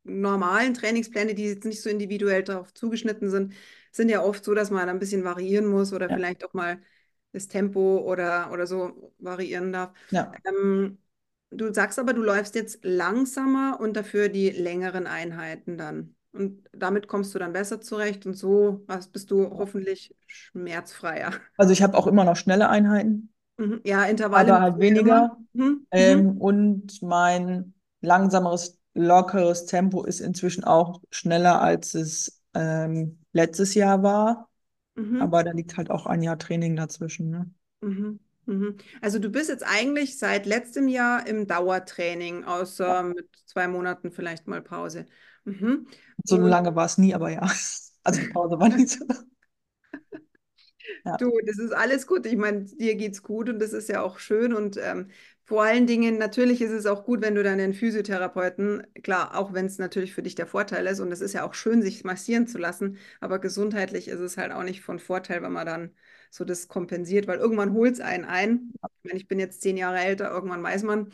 [0.04, 3.54] normalen Trainingspläne, die jetzt nicht so individuell darauf zugeschnitten sind,
[3.92, 6.18] sind ja oft so, dass man ein bisschen variieren muss oder Ja.
[6.18, 6.82] vielleicht auch mal
[7.34, 9.92] das Tempo oder, oder so variieren darf.
[10.12, 10.42] Ja.
[10.46, 11.00] Ähm,
[11.52, 16.16] du sagst aber, du läufst jetzt langsamer und dafür die längeren Einheiten dann.
[16.34, 21.32] Und damit kommst du dann besser zurecht und so was bist du hoffentlich schmerzfreier.
[21.58, 23.82] Also ich habe auch immer noch schnelle Einheiten, Mhm.
[23.86, 25.38] Ja, Intervalle aber halt weniger.
[25.54, 25.88] Mhm.
[25.96, 26.32] Mhm.
[26.32, 34.04] Ähm, und mein langsameres, lockeres Tempo ist inzwischen auch schneller, als es ähm, letztes Jahr
[34.04, 34.50] war.
[34.96, 35.22] Mhm.
[35.22, 37.30] Aber da liegt halt auch ein Jahr Training dazwischen.
[37.30, 37.50] Ne?
[37.82, 38.20] Mhm.
[38.46, 38.78] Mhm.
[39.02, 44.48] Also du bist jetzt eigentlich seit letztem Jahr im Dauertraining, außer mit zwei Monaten vielleicht
[44.48, 45.06] mal Pause.
[45.46, 45.88] Mhm.
[46.24, 47.50] So lange war es nie, aber ja.
[48.04, 49.06] Also Pause war nicht so.
[51.06, 51.18] Ja.
[51.18, 52.26] du, das ist alles gut.
[52.26, 54.54] Ich meine, dir geht's gut und das ist ja auch schön.
[54.54, 55.10] Und ähm,
[55.52, 59.66] vor allen Dingen, natürlich ist es auch gut, wenn du deinen Physiotherapeuten, klar, auch wenn
[59.66, 62.48] es natürlich für dich der Vorteil ist, und es ist ja auch schön, sich massieren
[62.48, 65.92] zu lassen, aber gesundheitlich ist es halt auch nicht von Vorteil, wenn man dann
[66.30, 68.72] so das kompensiert, weil irgendwann holt es einen ein.
[69.04, 71.12] Ich meine, ich bin jetzt zehn Jahre älter, irgendwann weiß man,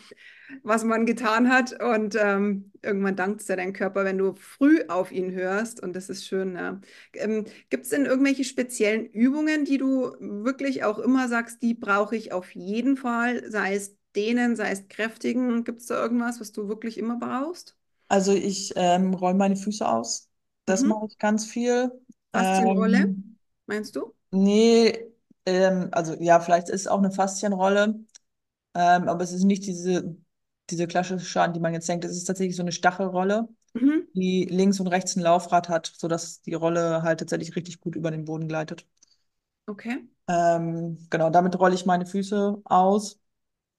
[0.64, 1.82] was man getan hat.
[1.82, 5.82] Und ähm, irgendwann dankt es ja dein Körper, wenn du früh auf ihn hörst.
[5.82, 6.56] Und das ist schön.
[6.56, 6.80] Ja.
[7.14, 12.16] Ähm, Gibt es denn irgendwelche speziellen Übungen, die du wirklich auch immer sagst, die brauche
[12.16, 15.64] ich auf jeden Fall, sei es dehnen, sei es kräftigen?
[15.66, 17.78] Gibt es da irgendwas, was du wirklich immer brauchst?
[18.10, 20.30] Also ich ähm, roll meine Füße aus.
[20.66, 20.86] Das Mhm.
[20.86, 21.92] mache ich ganz viel.
[22.34, 24.16] Faszienrolle, Ähm, meinst du?
[24.32, 25.08] nee,
[25.46, 27.96] ähm, also ja, vielleicht ist es auch eine Faszienrolle,
[28.76, 30.18] ähm, aber es ist nicht diese,
[30.72, 32.06] diese klassische, an die man jetzt denkt.
[32.06, 34.08] Es ist tatsächlich so eine Stachelrolle, Mhm.
[34.14, 38.12] die links und rechts ein Laufrad hat, sodass die Rolle halt tatsächlich richtig gut über
[38.12, 38.88] den Boden gleitet.
[39.70, 40.08] Okay.
[40.28, 43.20] Ähm, genau, damit rolle ich meine Füße aus.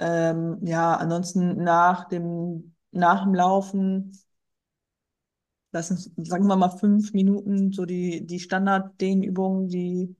[0.00, 4.12] ähm, ja, ansonsten nach dem, nach dem Laufen,
[5.72, 10.14] lassen, sagen wir mal fünf Minuten, so die, die Standard-Dehnübungen, die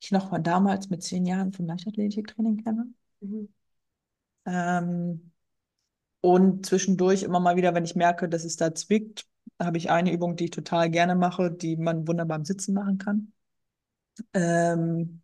[0.00, 2.92] ich noch von damals mit zehn Jahren vom Leichtathletiktraining kenne.
[3.20, 3.48] Mhm.
[4.46, 5.32] Ähm,
[6.22, 9.26] und zwischendurch immer mal wieder, wenn ich merke, dass es da zwickt,
[9.60, 12.98] habe ich eine Übung, die ich total gerne mache, die man wunderbar im Sitzen machen
[12.98, 13.32] kann.
[14.34, 15.22] Ähm,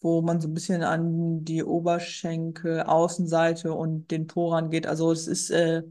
[0.00, 4.86] wo man so ein bisschen an die Oberschenkel, Außenseite und den Po rangeht.
[4.86, 5.82] Also es ist äh,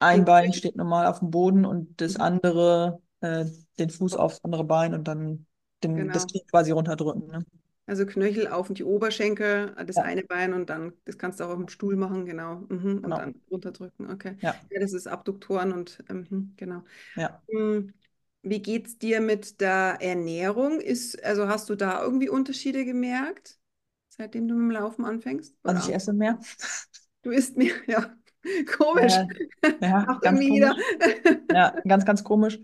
[0.00, 2.18] ein Den Bein steht normal auf dem Boden und das Mhm.
[2.18, 3.46] andere, äh,
[3.78, 5.46] den Fuß aufs andere Bein und dann
[5.84, 6.28] den, das Genau.
[6.28, 7.28] Knie quasi runterdrücken.
[7.28, 7.46] Ne?
[7.92, 11.50] Also Knöchel auf die Oberschenkel, das Ja, eine Bein und dann, das kannst du auch
[11.50, 12.56] auf dem Stuhl machen, genau.
[12.70, 13.04] Mhm.
[13.04, 13.18] Und genau.
[13.18, 14.38] dann runterdrücken, okay.
[14.40, 16.84] Ja, Ja, das ist Abduktoren und mhm, genau.
[17.16, 17.42] ja.
[17.48, 17.94] Hm,
[18.42, 20.80] Wie geht's dir mit der Ernährung?
[20.80, 23.60] Ist, also hast du da irgendwie Unterschiede gemerkt,
[24.08, 25.54] seitdem du mit dem Laufen anfängst?
[25.64, 26.38] Also Oder ich esse mehr.
[27.22, 28.16] du isst mehr, ja.
[28.76, 29.14] Komisch.
[29.62, 30.70] Äh, ja, Auch ganz irgendwie wieder.
[30.70, 30.84] komisch.
[31.50, 32.58] Ja, ganz, ganz komisch.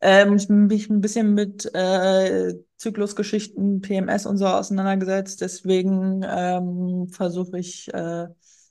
[0.00, 5.40] Ähm, ich bin mich ein bisschen mit äh, Zyklusgeschichten, PMS und so auseinandergesetzt.
[5.40, 8.26] Deswegen ähm, versuche ich äh,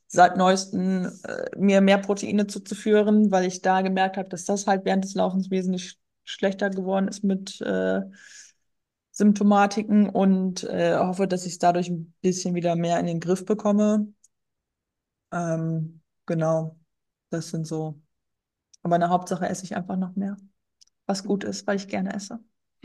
[0.08, 4.86] seit neuestem äh, mir mehr Proteine zuzuführen, weil ich da gemerkt habe, dass das halt
[4.86, 8.02] während des Laufens wesentlich sch schlechter geworden ist mit äh,
[9.12, 13.46] Symptomatiken und äh, hoffe, dass ich es dadurch ein bisschen wieder mehr in den Griff
[13.46, 14.08] bekomme.
[15.32, 15.99] Ähm,
[16.30, 16.80] genau,
[17.32, 18.02] das sind so.
[18.84, 20.38] Aber in der Hauptsache esse ich einfach noch mehr,
[21.08, 22.40] was gut ist, weil ich gerne esse.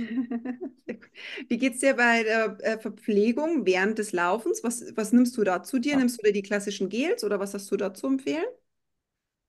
[1.49, 4.63] Wie geht es dir bei der äh, Verpflegung während des Laufens?
[4.65, 5.97] Was, was nimmst du da zu dir?
[5.97, 8.45] Nimmst du dir die klassischen Gels oder was hast du da zu empfehlen?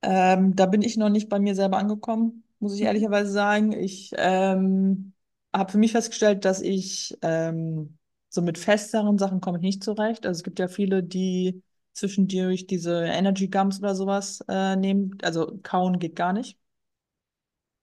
[0.01, 2.84] Ähm, da bin ich noch nicht bei mir selber angekommen, muss ich Mhm.
[2.84, 3.71] ehrlicherweise sagen.
[3.73, 5.13] Ich ähm,
[5.53, 7.97] habe für mich festgestellt, dass ich ähm,
[8.29, 10.25] so mit festeren Sachen komme ich nicht zurecht.
[10.25, 11.63] Also es gibt ja viele, die
[11.95, 15.17] zwischendurch diese Energy Gums oder sowas äh, nehmen.
[15.23, 16.60] Also kauen geht gar nicht.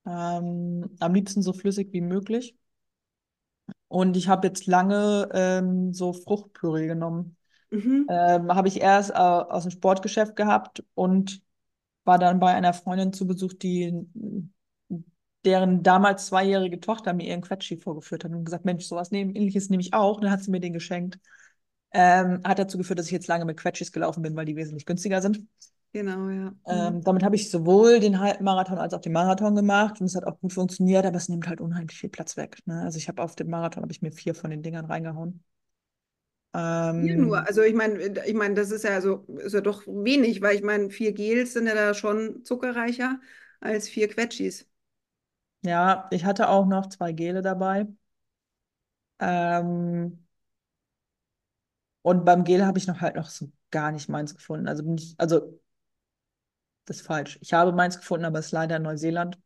[0.07, 2.57] Ähm, am liebsten so flüssig wie möglich.
[3.88, 7.37] Und ich habe jetzt lange ähm, so Fruchtpüree genommen.
[7.70, 8.07] Mhm.
[8.09, 11.42] Ähm, habe ich erst äh, aus dem Sportgeschäft gehabt und
[12.05, 14.07] war dann bei einer Freundin zu Besuch, die
[15.44, 19.70] deren damals zweijährige Tochter mir ihren Quetschi vorgeführt hat und gesagt, Mensch, sowas nehm, ähnliches
[19.70, 20.16] nehme ich auch.
[20.16, 21.18] Und dann hat sie mir den geschenkt.
[21.95, 24.87] Ähm, hat dazu geführt, dass ich jetzt lange mit Quetschis gelaufen bin, weil die wesentlich
[24.87, 25.47] günstiger sind.
[25.93, 26.55] Genau, ja.
[26.71, 26.97] Mhm.
[26.97, 30.25] Ähm, damit habe ich sowohl den Halbmarathon als auch den Marathon gemacht und es hat
[30.25, 32.59] auch gut funktioniert, aber es nimmt halt unheimlich viel Platz weg.
[32.67, 32.83] Ne?
[32.83, 35.43] Also ich habe auf dem Marathon habe ich mir vier von den Dingern reingehauen.
[37.01, 37.39] Hier nur.
[37.39, 40.57] Ähm, Also ich meine, ich meine, das ist ja so, ist ja doch wenig, weil
[40.57, 43.21] ich meine, vier Gels sind ja da schon zuckerreicher
[43.61, 44.69] als vier Quetschis.
[45.63, 47.87] ja, ich hatte auch noch zwei Gele dabei.
[49.21, 50.27] Ähm,
[52.03, 54.69] und beim Gel habe ich noch halt noch so gar nicht meins gefunden.
[54.69, 55.59] Also bin ich, also
[56.87, 57.38] das ist falsch.
[57.41, 59.38] Ich habe meins gefunden, aber es ist leider in Neuseeland.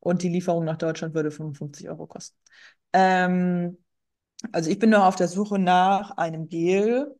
[0.00, 2.36] Und die Lieferung nach Deutschland würde 55 Euro kosten.
[2.92, 3.78] Ähm,
[4.52, 7.14] also ich bin noch auf der Suche nach einem Gel,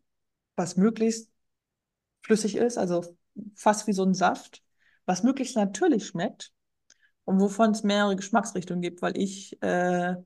[0.57, 1.31] was möglichst
[2.23, 3.17] flüssig ist, also
[3.57, 4.63] fast wie so ein Saft,
[5.07, 6.53] was möglichst natürlich schmeckt
[7.25, 10.17] und wovon es mehrere Geschmacksrichtungen gibt, weil ich äh,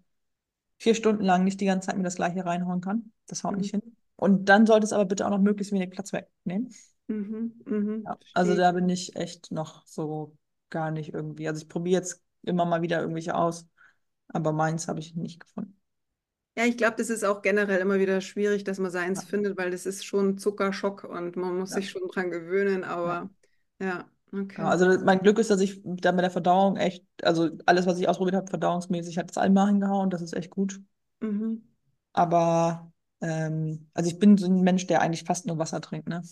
[0.78, 3.12] vier Stunden lang nicht die ganze Zeit mir das gleiche reinhauen kann.
[3.26, 3.58] Das haut Mhm.
[3.58, 3.96] nicht hin.
[4.16, 6.70] Und dann sollte es aber bitte auch noch möglichst wenig Platz wegnehmen.
[7.08, 7.52] Mhm.
[7.66, 8.06] Mhm.
[8.06, 8.18] Ja.
[8.32, 10.36] Also da bin ich echt noch so
[10.70, 11.48] gar nicht irgendwie.
[11.48, 13.66] Also ich probiere jetzt immer mal wieder irgendwelche aus,
[14.28, 15.78] aber meins habe ich nicht gefunden.
[16.58, 19.58] Ja, ich glaube, das ist auch generell immer wieder schwierig, dass man Ja, seins findet,
[19.58, 23.16] weil das ist schon Zuckerschock und man muss ja, sich schon dran gewöhnen, ja.
[23.16, 23.28] aber
[23.78, 24.10] ja,
[24.58, 24.70] Ja, okay.
[24.70, 27.98] also das- mein Glück ist, dass ich da mit der Verdauung echt, also alles, was
[27.98, 30.08] ich ausprobiert habe, verdauungsmäßig, hat es einmal hingehauen.
[30.10, 30.80] Das ist echt gut.
[31.20, 31.60] Mhm.
[32.12, 36.22] Aber ähm, also ich bin so ein Mensch, der eigentlich fast nur Wasser trinkt, ne?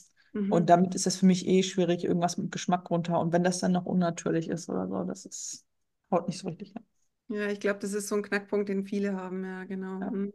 [0.49, 0.71] Und Mhm.
[0.71, 3.19] damit ist es für mich eh schwierig, irgendwas mit Geschmack runter.
[3.21, 5.65] Und wenn das dann noch unnatürlich ist oder so, das ist,
[6.11, 6.85] haut nicht so richtig hin.
[7.29, 10.01] Ja, ich glaube, das ist so ein Knackpunkt, den viele haben, ja, genau.
[10.01, 10.11] Ja.
[10.11, 10.33] Mhm.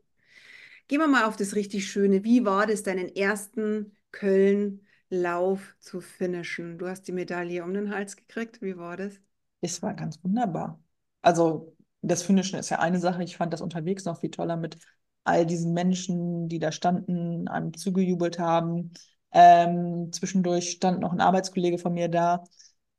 [0.87, 2.23] Gehen wir mal auf das richtig Schöne.
[2.23, 6.77] Wie war das, deinen ersten Köln-Lauf zu finishen?
[6.79, 8.61] Du hast die Medaille um den Hals gekriegt.
[8.61, 9.21] Wie war das?
[9.61, 10.81] Es war ganz wunderbar.
[11.21, 13.23] Also das Finishen ist ja eine Sache.
[13.23, 14.77] Ich fand das unterwegs noch viel toller mit
[15.23, 18.91] all diesen Menschen, die da standen, einem zugejubelt haben.
[19.31, 22.43] Ähm, zwischendurch stand noch ein Arbeitskollege von mir da.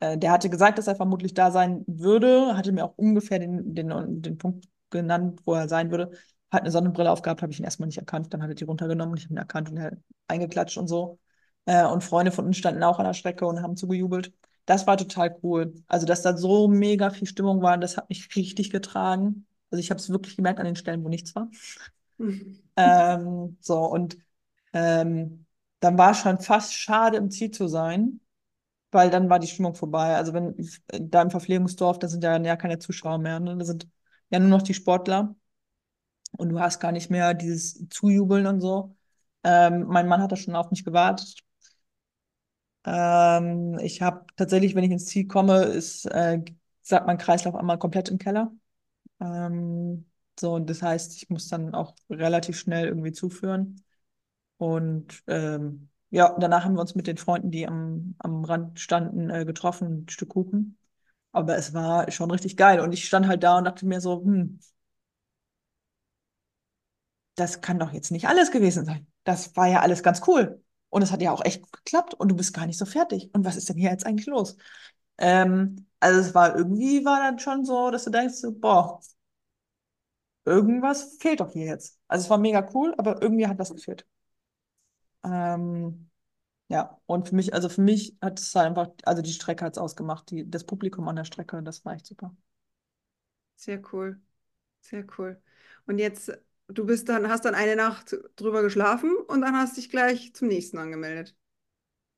[0.00, 3.74] Äh, der hatte gesagt, dass er vermutlich da sein würde, hatte mir auch ungefähr den,
[3.74, 6.12] den, den Punkt genannt, wo er sein würde.
[6.50, 8.32] Hat eine Sonnenbrille aufgehabt, habe ich ihn erstmal nicht erkannt.
[8.32, 9.96] Dann hat er die runtergenommen und ich habe ihn erkannt und er
[10.28, 11.18] eingeklatscht und so.
[11.66, 14.32] Äh, und Freunde von uns standen auch an der Strecke und haben zugejubelt.
[14.66, 15.74] Das war total cool.
[15.88, 19.46] Also, dass da so mega viel Stimmung war, das hat mich richtig getragen.
[19.70, 21.48] Also, ich habe es wirklich gemerkt an den Stellen, wo nichts war.
[22.76, 24.16] Ähm, so, und
[24.72, 25.46] ähm,
[25.80, 28.20] dann war es schon fast schade, im Ziel zu sein,
[28.92, 30.16] weil dann war die Stimmung vorbei.
[30.16, 30.56] Also, wenn
[30.88, 33.56] da im Verpflegungsdorf, da sind ja, ja keine Zuschauer mehr, ne?
[33.58, 33.88] Da sind
[34.30, 35.36] ja nur noch die Sportler
[36.38, 38.96] und du hast gar nicht mehr dieses Zujubeln und so.
[39.44, 41.34] Ähm, mein Mann hat da schon auf mich gewartet.
[42.84, 46.42] Ähm, ich habe tatsächlich, wenn ich ins Ziel komme, ist, äh,
[46.82, 48.52] sagt mein Kreislauf einmal komplett im Keller.
[49.20, 50.09] Ähm,
[50.40, 53.82] so, und das heißt, ich muss dann auch relativ schnell irgendwie zuführen.
[54.58, 59.30] Und ähm, ja, danach haben wir uns mit den Freunden, die am, am Rand standen,
[59.30, 60.78] äh, getroffen, ein Stück Kuchen.
[61.32, 62.80] Aber es war schon richtig geil.
[62.80, 64.60] Und ich stand halt da und dachte mir so, hm,
[67.34, 69.06] das kann doch jetzt nicht alles gewesen sein.
[69.24, 70.62] Das war ja alles ganz cool.
[70.90, 73.30] Und es hat ja auch echt geklappt und du bist gar nicht so fertig.
[73.34, 74.56] Und was ist denn hier jetzt eigentlich los?
[75.18, 79.00] Ähm, also es war irgendwie war dann schon so, dass du denkst, so, boah,
[80.50, 81.98] irgendwas fehlt doch hier jetzt.
[82.08, 84.06] Also es war mega cool, aber irgendwie hat was gefehlt.
[85.24, 86.10] Ähm,
[86.68, 89.74] ja, und für mich, also für mich hat es halt einfach, also die Strecke hat
[89.74, 92.36] es ausgemacht, die, das Publikum an der Strecke, das war echt super.
[93.56, 94.20] Sehr cool,
[94.82, 95.42] sehr cool.
[95.86, 96.32] Und jetzt,
[96.68, 100.48] du bist dann, hast dann eine Nacht drüber geschlafen und dann hast dich gleich zum
[100.48, 101.36] nächsten angemeldet.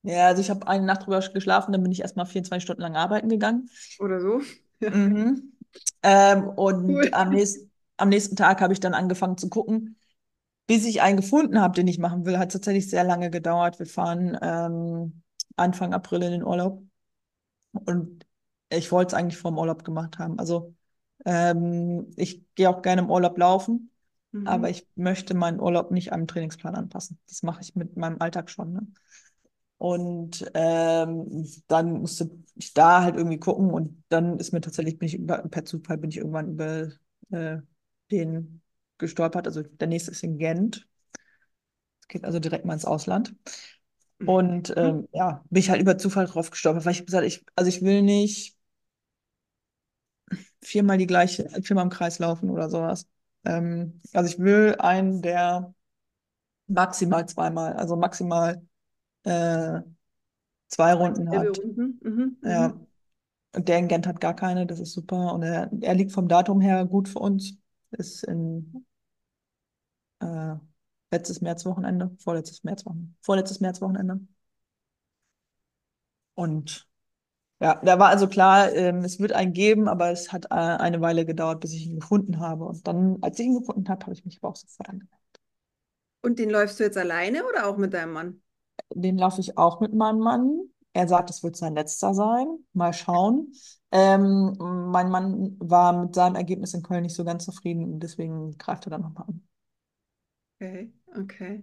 [0.04, 2.96] Ja, also ich habe eine Nacht drüber geschlafen, dann bin ich erstmal 24 Stunden lang
[2.96, 3.68] arbeiten gegangen.
[3.98, 4.42] Oder so?
[4.80, 5.52] Ja, Mhm.
[6.04, 7.14] Ähm, und cool.
[7.14, 7.71] am nächsten,
[8.02, 9.96] am nächsten Tag habe ich dann angefangen zu gucken,
[10.66, 12.38] bis ich einen gefunden habe, den ich machen will.
[12.38, 13.78] Hat tatsächlich sehr lange gedauert.
[13.78, 15.22] Wir fahren ähm,
[15.56, 16.82] Anfang April in den Urlaub.
[17.72, 18.26] Und
[18.70, 20.38] ich wollte es eigentlich vor dem Urlaub gemacht haben.
[20.38, 20.74] Also
[21.24, 23.90] ähm, ich gehe auch gerne im Urlaub laufen,
[24.32, 24.46] mhm.
[24.48, 27.18] aber ich möchte meinen Urlaub nicht am Trainingsplan anpassen.
[27.28, 28.72] Das mache ich mit meinem Alltag schon.
[28.72, 28.86] Ne?
[29.78, 35.06] Und ähm, dann musste ich da halt irgendwie gucken und dann ist mir tatsächlich, bin
[35.06, 36.88] ich über, per Zufall bin ich irgendwann über
[37.30, 37.58] äh,
[38.12, 38.62] den
[38.98, 39.46] gestolpert.
[39.46, 40.88] Also der nächste ist in Gent.
[42.00, 43.34] Das geht also direkt mal ins Ausland.
[44.18, 44.28] Mhm.
[44.28, 47.68] Und ähm, ja, bin ich halt über Zufall drauf gestolpert, weil ich gesagt ich, also
[47.68, 48.56] ich will nicht
[50.62, 53.06] viermal die gleiche, viermal im Kreis laufen oder sowas.
[53.44, 55.74] Ähm, also ich will einen, der
[56.66, 58.62] maximal zweimal, also maximal
[59.24, 59.80] äh,
[60.68, 61.58] zwei Runden hat.
[61.58, 61.98] Runden.
[62.02, 62.68] Mhm, ja.
[62.68, 62.86] Mhm.
[63.54, 65.34] Und der in Gent hat gar keine, das ist super.
[65.34, 67.58] Und er, er liegt vom Datum her gut für uns.
[67.92, 68.86] Ist in
[70.20, 70.54] äh,
[71.10, 74.20] letztes Märzwochenende, vorletztes Märzwochenende, vorletztes Märzwochenende.
[76.34, 76.88] Und
[77.60, 81.00] ja, da war also klar, ähm, es wird einen geben, aber es hat äh, eine
[81.00, 82.64] Weile gedauert, bis ich ihn gefunden habe.
[82.64, 85.18] Und dann, als ich ihn gefunden habe, habe ich mich aber auch sofort angemeldet.
[86.22, 88.42] Und den läufst du jetzt alleine oder auch mit deinem Mann?
[88.94, 90.71] Den laufe ich auch mit meinem Mann.
[90.94, 92.46] Er sagt, es wird sein letzter sein.
[92.72, 93.52] Mal schauen.
[93.90, 98.86] Ähm, mein Mann war mit seinem Ergebnis in Köln nicht so ganz zufrieden deswegen greift
[98.86, 99.42] er dann nochmal an.
[100.60, 101.62] Okay, okay.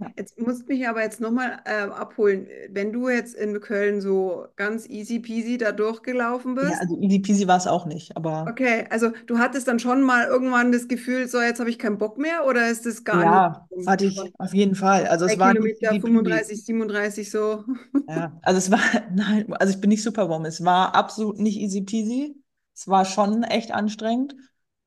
[0.00, 0.08] Ja.
[0.16, 2.46] Jetzt musst mich aber jetzt nochmal äh, abholen.
[2.70, 6.70] Wenn du jetzt in Köln so ganz easy peasy da durchgelaufen bist.
[6.70, 8.46] Ja, also easy peasy war es auch nicht, aber.
[8.48, 11.98] Okay, also du hattest dann schon mal irgendwann das Gefühl, so jetzt habe ich keinen
[11.98, 13.86] Bock mehr oder ist das gar ja, nicht?
[13.86, 15.06] Ja, hatte ich auf jeden Fall.
[15.06, 17.64] Also es war Kilometer 35, 37 so.
[18.08, 18.80] Ja, also es war,
[19.12, 20.46] nein, also ich bin nicht Superwoman.
[20.46, 22.36] Es war absolut nicht easy peasy.
[22.74, 24.36] Es war schon echt anstrengend,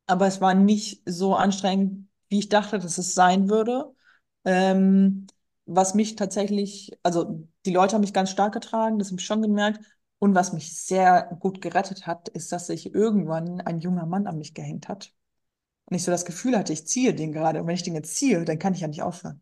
[0.08, 3.93] aber es war nicht so anstrengend, wie ich dachte, dass es sein würde.
[4.45, 5.27] Ähm,
[5.65, 9.41] was mich tatsächlich, also die Leute haben mich ganz stark getragen, das habe ich schon
[9.41, 9.80] gemerkt.
[10.19, 14.38] Und was mich sehr gut gerettet hat, ist, dass sich irgendwann ein junger Mann an
[14.38, 15.13] mich gehängt hat.
[15.86, 17.62] Und ich so das Gefühl hatte, ich ziehe den gerade.
[17.62, 19.41] Und wenn ich den jetzt ziehe, dann kann ich ja nicht aufhören.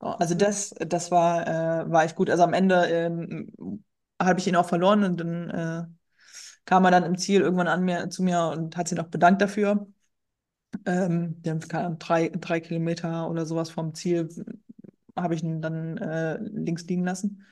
[0.00, 2.30] Also das, das war, äh, war echt gut.
[2.30, 3.52] Also am Ende ähm,
[4.20, 5.84] habe ich ihn auch verloren und dann äh,
[6.66, 9.42] kam er dann im Ziel irgendwann an mir zu mir und hat sich noch bedankt
[9.42, 9.88] dafür.
[10.86, 11.60] Ähm, dann
[11.98, 14.28] drei, drei Kilometer oder sowas vom Ziel
[15.16, 17.44] habe ich ihn dann äh, links liegen lassen.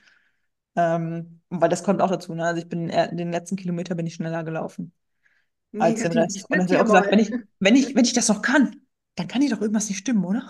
[0.75, 2.33] Ähm, weil das kommt auch dazu.
[2.35, 2.45] Ne?
[2.45, 4.93] Also ich bin den letzten Kilometer bin ich schneller gelaufen
[5.77, 6.45] als den Rest.
[6.49, 8.81] Und dann hat er auch gesagt, wenn ich, wenn ich, wenn ich das noch kann,
[9.15, 10.47] dann kann ich doch irgendwas nicht stimmen, oder?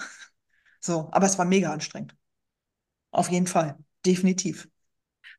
[0.79, 2.15] So, aber es war mega anstrengend.
[3.11, 4.69] Auf jeden Fall, definitiv.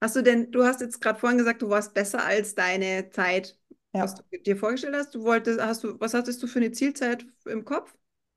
[0.01, 3.58] Hast du denn, du hast jetzt gerade vorhin gesagt, du warst besser als deine Zeit
[3.92, 4.03] ja.
[4.03, 5.14] was du dir vorgestellt hast?
[5.14, 7.94] Du wolltest, hast du, was hattest du für eine Zielzeit im Kopf?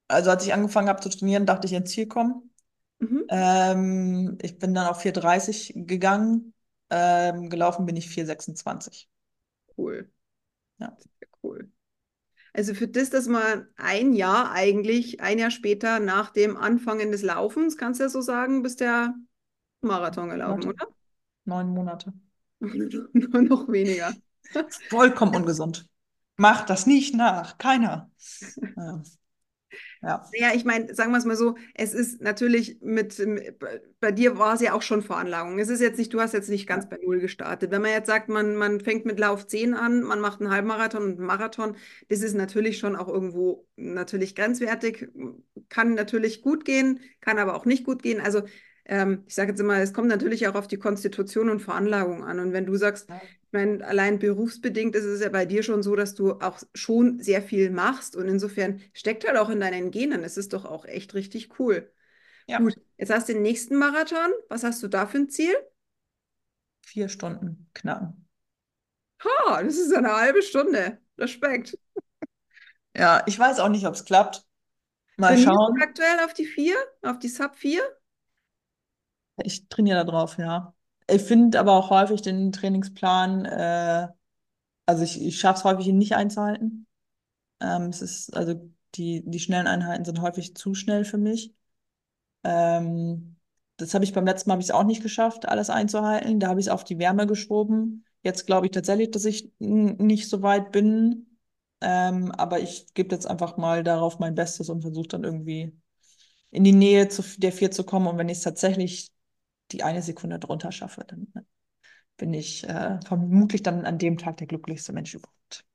[0.08, 2.52] Also als ich angefangen habe zu trainieren, dachte ich ins Ziel kommen.
[3.00, 3.26] Mhm.
[3.30, 6.54] Ähm, ich bin dann auf 4,30 gegangen.
[6.90, 9.08] Ähm, gelaufen bin ich 4,26.
[9.78, 10.12] Cool.
[10.80, 10.96] Ja.
[11.00, 11.72] Sehr cool.
[12.54, 17.22] Also für das, dass man ein Jahr eigentlich, ein Jahr später nach dem Anfangen des
[17.22, 19.16] Laufens, kannst du ja so sagen, bist der
[19.80, 20.86] Marathon gelaufen, Monate.
[20.86, 20.96] oder?
[21.46, 22.14] Neun Monate.
[22.60, 24.14] Nur noch weniger.
[24.90, 25.88] Vollkommen ungesund.
[26.38, 27.58] Macht das nicht nach.
[27.58, 28.10] Keiner.
[28.76, 29.04] Ja.
[30.02, 30.54] Ja.
[30.54, 33.22] ich meine, sagen wir es mal so, es ist natürlich mit,
[34.00, 35.60] bei dir war es ja auch schon Veranlagung.
[35.60, 37.72] Es ist jetzt nicht, du hast jetzt nicht ganz bei Null gestartet.
[37.72, 41.04] Wenn man jetzt sagt, man, man fängt mit Lauf 10 an, man macht einen Halbmarathon
[41.04, 41.76] und einen Marathon,
[42.10, 45.10] das ist natürlich schon auch irgendwo natürlich grenzwertig,
[45.70, 48.20] kann natürlich gut gehen, kann aber auch nicht gut gehen.
[48.20, 48.42] Also
[48.86, 52.40] ähm, ich sage jetzt immer, es kommt natürlich auch auf die Konstitution und Veranlagung an.
[52.40, 53.08] Und wenn du sagst,
[53.54, 57.42] meine, allein berufsbedingt ist es ja bei dir schon so, dass du auch schon sehr
[57.42, 58.16] viel machst.
[58.16, 60.24] Und insofern steckt halt auch in deinen Genen.
[60.24, 61.92] Es ist doch auch echt richtig cool.
[62.48, 62.58] Ja.
[62.58, 64.32] Gut, jetzt hast du den nächsten Marathon.
[64.50, 65.54] Was hast du da für ein Ziel?
[66.82, 68.28] Vier Stunden knacken.
[69.24, 71.00] Ha, das ist eine halbe Stunde.
[71.18, 71.78] Respekt.
[72.96, 74.46] ja, ich weiß auch nicht, ob es klappt.
[75.18, 75.76] Mal Trainierst schauen.
[75.76, 77.82] Du aktuell auf die vier, auf die Sub 4?
[79.44, 80.74] Ich trainiere da drauf, ja.
[81.12, 84.08] Ich finde aber auch häufig den Trainingsplan, äh,
[84.86, 86.88] also ich, ich schaffe es häufig, ihn nicht einzuhalten.
[87.62, 91.56] Ähm, es ist, also die, die schnellen Einheiten sind häufig zu schnell für mich.
[92.44, 93.38] Ähm,
[93.78, 96.40] das habe ich beim letzten Mal es auch nicht geschafft, alles einzuhalten.
[96.40, 98.06] Da habe ich es auf die Wärme geschoben.
[98.24, 101.38] Jetzt glaube ich tatsächlich, dass ich nicht so weit bin.
[101.82, 105.74] Ähm, aber ich gebe jetzt einfach mal darauf mein Bestes und versuche dann irgendwie
[106.52, 108.08] in die Nähe zu, der vier zu kommen.
[108.08, 109.12] Und wenn ich es tatsächlich
[109.72, 111.46] die eine Sekunde drunter schaffe, dann ne,
[112.18, 115.66] bin ich äh, vermutlich dann an dem Tag der glücklichste Mensch überhaupt.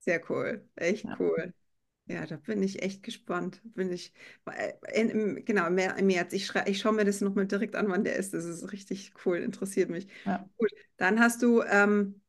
[0.00, 1.54] Sehr cool, echt Ja, cool.
[2.06, 3.60] Ja, da bin ich echt gespannt.
[3.64, 4.12] Bin ich,
[4.46, 6.32] äh, in, im, genau, im Mä- im März.
[6.34, 8.34] Ich, schrei- ich schaue mir das nochmal direkt an, wann der ist.
[8.34, 10.08] Das ist richtig cool, interessiert mich.
[10.24, 12.22] ja, Gut, dann hast du, ähm,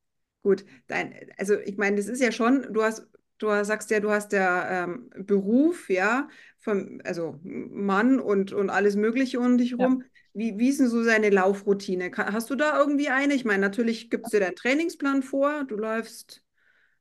[0.44, 3.08] gut, dein, also ich meine, das ist ja schon, du hast,
[3.40, 8.96] du sagst ja, du hast ja ähm, Beruf, ja, vom, also Mann und, und alles
[8.98, 9.94] Mögliche um dich ja.
[10.34, 12.12] Wie, wie ist denn so seine Laufroutine?
[12.18, 13.34] Hast du da irgendwie eine?
[13.36, 15.64] Ich meine, natürlich gibst du dir deinen Trainingsplan vor.
[15.66, 16.44] Du läufst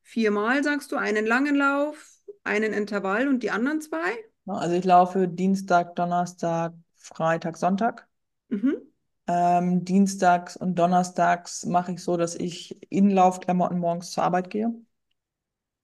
[0.03, 2.13] viermal, sagst du, einen langen Lauf,
[2.45, 4.13] einen Intervall und die anderen zwei?
[4.47, 8.09] Also ich laufe Dienstag, Donnerstag, Freitag, Sonntag.
[8.51, 8.83] Mhm,
[9.27, 14.73] Ähm, dienstags und donnerstags mache ich so, dass ich in Laufklamotten morgens zur Arbeit gehe.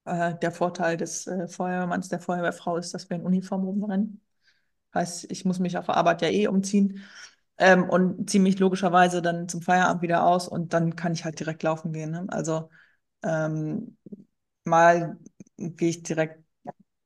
[0.04, 4.20] Äh, der Vorteil des äh, Feuerwehrmanns, der Feuerwehrfrau ist, dass wir in Uniform rumrennen.
[4.94, 7.04] Heißt, ich muss mich auf der Arbeit ja eh umziehen
[7.58, 11.38] ähm, und ziehe mich logischerweise dann zum Feierabend wieder aus und dann kann ich halt
[11.40, 12.10] direkt laufen gehen.
[12.12, 12.26] Ne?
[12.28, 12.70] Also
[13.24, 13.96] ähm,
[14.64, 15.18] mal
[15.58, 16.44] gehe ich direkt,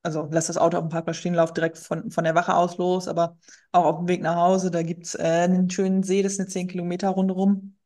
[0.03, 2.77] also lasse das Auto auf dem Parkplatz stehen, laufe direkt von, von der Wache aus
[2.79, 3.39] los, aber
[3.73, 6.41] auch auf dem Weg nach Hause, da gibt es äh, einen schönen See, das ist
[6.41, 7.77] eine 10 Kilometer Runde rum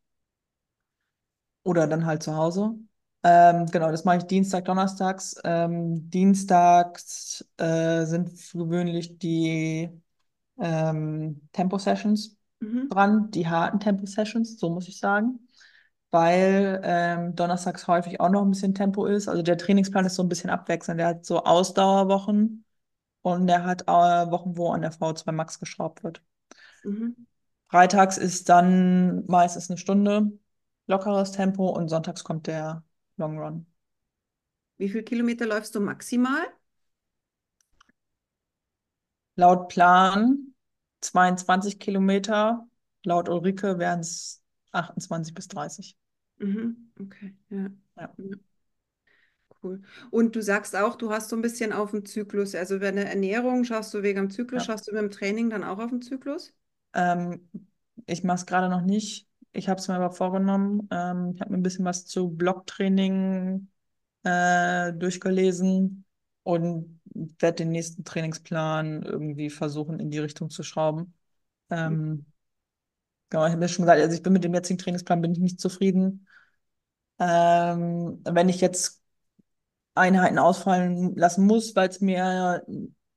[1.62, 2.74] oder dann halt zu Hause.
[3.22, 5.36] Ähm, genau, das mache ich Dienstag, Donnerstags.
[5.44, 9.90] Ähm, dienstags äh, sind gewöhnlich die
[10.58, 15.48] ähm, Tempo-Sessions mhm, dran, die harten Tempo-Sessions, so muss ich sagen,
[16.10, 19.28] weil ähm, donnerstags häufig auch noch ein bisschen Tempo ist.
[19.28, 21.00] Also der Trainingsplan ist so ein bisschen abwechselnd.
[21.00, 22.64] Der hat so Ausdauerwochen
[23.22, 23.86] und der hat äh,
[24.32, 26.22] Wochen, wo an der V2 Max geschraubt wird.
[26.84, 27.26] mhm.
[27.70, 30.32] Freitags ist dann meistens eine Stunde
[30.88, 32.84] lockeres Tempo und sonntags kommt der
[33.16, 33.66] Long Run.
[34.78, 36.46] Wie viele Kilometer läufst du maximal?
[39.36, 40.45] Laut Plan
[41.06, 42.66] 22 Kilometer,
[43.04, 44.42] laut Ulrike wären es
[44.72, 45.96] 28 bis 30.
[46.38, 47.70] Mhm, okay, ja.
[47.96, 48.10] Ja.
[49.62, 49.82] Cool.
[50.10, 52.54] Und du sagst auch, du hast so ein bisschen auf den Zyklus.
[52.54, 54.66] Also bei der Ernährung schaust du wegen dem Zyklus, Ja.
[54.66, 56.52] schaust du beim Training dann auch auf den Zyklus?
[56.94, 57.48] Ähm,
[58.06, 59.28] ich mache es gerade noch nicht.
[59.52, 60.88] Ich habe es mir aber vorgenommen.
[60.90, 63.68] Ähm, ich habe mir ein bisschen was zu Blocktraining
[64.24, 66.04] äh, durchgelesen
[66.42, 67.00] und
[67.38, 71.14] werde den nächsten Trainingsplan irgendwie versuchen, in die Richtung zu schrauben.
[71.70, 72.26] Ähm,
[73.30, 75.38] genau, ich habe mir schon gesagt, also ich bin mit dem jetzigen Trainingsplan bin ich
[75.38, 76.26] nicht zufrieden.
[77.18, 79.02] Ähm, wenn ich jetzt
[79.94, 82.62] Einheiten ausfallen lassen muss, weil es mir,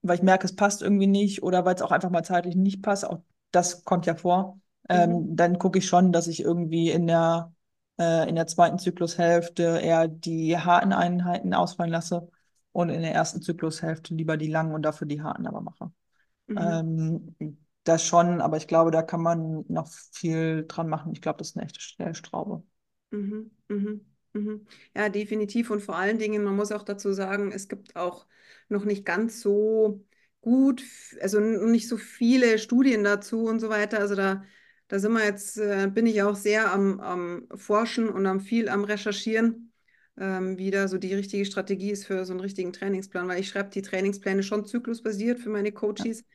[0.02, 2.82] weil ich merke, es passt irgendwie nicht oder weil es auch einfach mal zeitlich nicht
[2.82, 3.06] passt.
[3.06, 3.20] Auch
[3.52, 4.60] das kommt ja vor.
[4.90, 4.96] Mhm.
[4.96, 7.54] Ähm, dann gucke ich schon, dass ich irgendwie in der,
[8.00, 12.30] äh, in der zweiten Zyklushälfte eher die harten Einheiten ausfallen lasse
[12.72, 15.92] und in der ersten Zyklushälfte lieber die langen und dafür die harten aber mache.
[16.48, 17.36] Mhm.
[17.40, 21.14] Ähm, das schon, aber ich glaube, da kann man noch viel dran machen.
[21.14, 22.64] Ich glaube, das ist eine echte Stellschraube.
[23.12, 24.68] Mhm, mhm, mhm.
[24.96, 25.70] Ja, definitiv.
[25.72, 28.28] Und vor allen Dingen, man muss auch dazu sagen, es gibt auch
[28.68, 30.06] noch nicht ganz so
[30.42, 30.84] gut,
[31.22, 34.00] also nicht so viele Studien dazu und so weiter.
[34.00, 34.44] Also da,
[34.88, 38.70] da sind wir jetzt, äh, bin ich auch sehr am, am Forschen und am viel
[38.70, 39.69] am Recherchieren,
[40.20, 43.50] ähm, wie da so die richtige Strategie ist für so einen richtigen Trainingsplan, weil ich
[43.50, 46.26] schreibe die Trainingspläne schon zyklusbasiert für meine Coaches.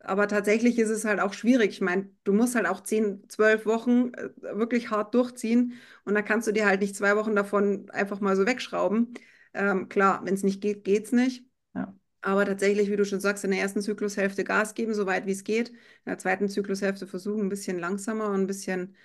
[0.00, 1.70] Aber tatsächlich ist es halt auch schwierig.
[1.72, 6.22] Ich meine, du musst halt auch 10, 12 Wochen äh, wirklich hart durchziehen und da
[6.22, 9.14] kannst du dir halt nicht zwei Wochen davon einfach mal so wegschrauben.
[9.54, 11.44] Ähm, klar, wenn es nicht geht, geht es nicht.
[11.74, 15.26] ja, Aber tatsächlich, wie du schon sagst, in der ersten Zyklushälfte Gas geben, so weit
[15.26, 15.70] wie es geht.
[15.70, 18.96] In der zweiten Zyklushälfte versuchen, ein bisschen langsamer und ein bisschen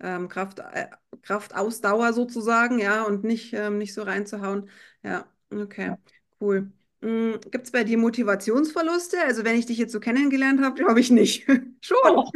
[0.00, 0.88] ähm, Kraft, äh,
[1.22, 4.68] Kraftausdauer sozusagen, ja, und nicht, ähm, nicht so reinzuhauen.
[5.02, 5.96] Ja, okay,
[6.40, 6.70] cool.
[7.00, 9.18] Gibt es bei dir Motivationsverluste?
[9.24, 11.46] Also wenn ich dich jetzt so kennengelernt habe, glaube ich nicht.
[11.80, 11.96] Schon.
[12.04, 12.30] Oh.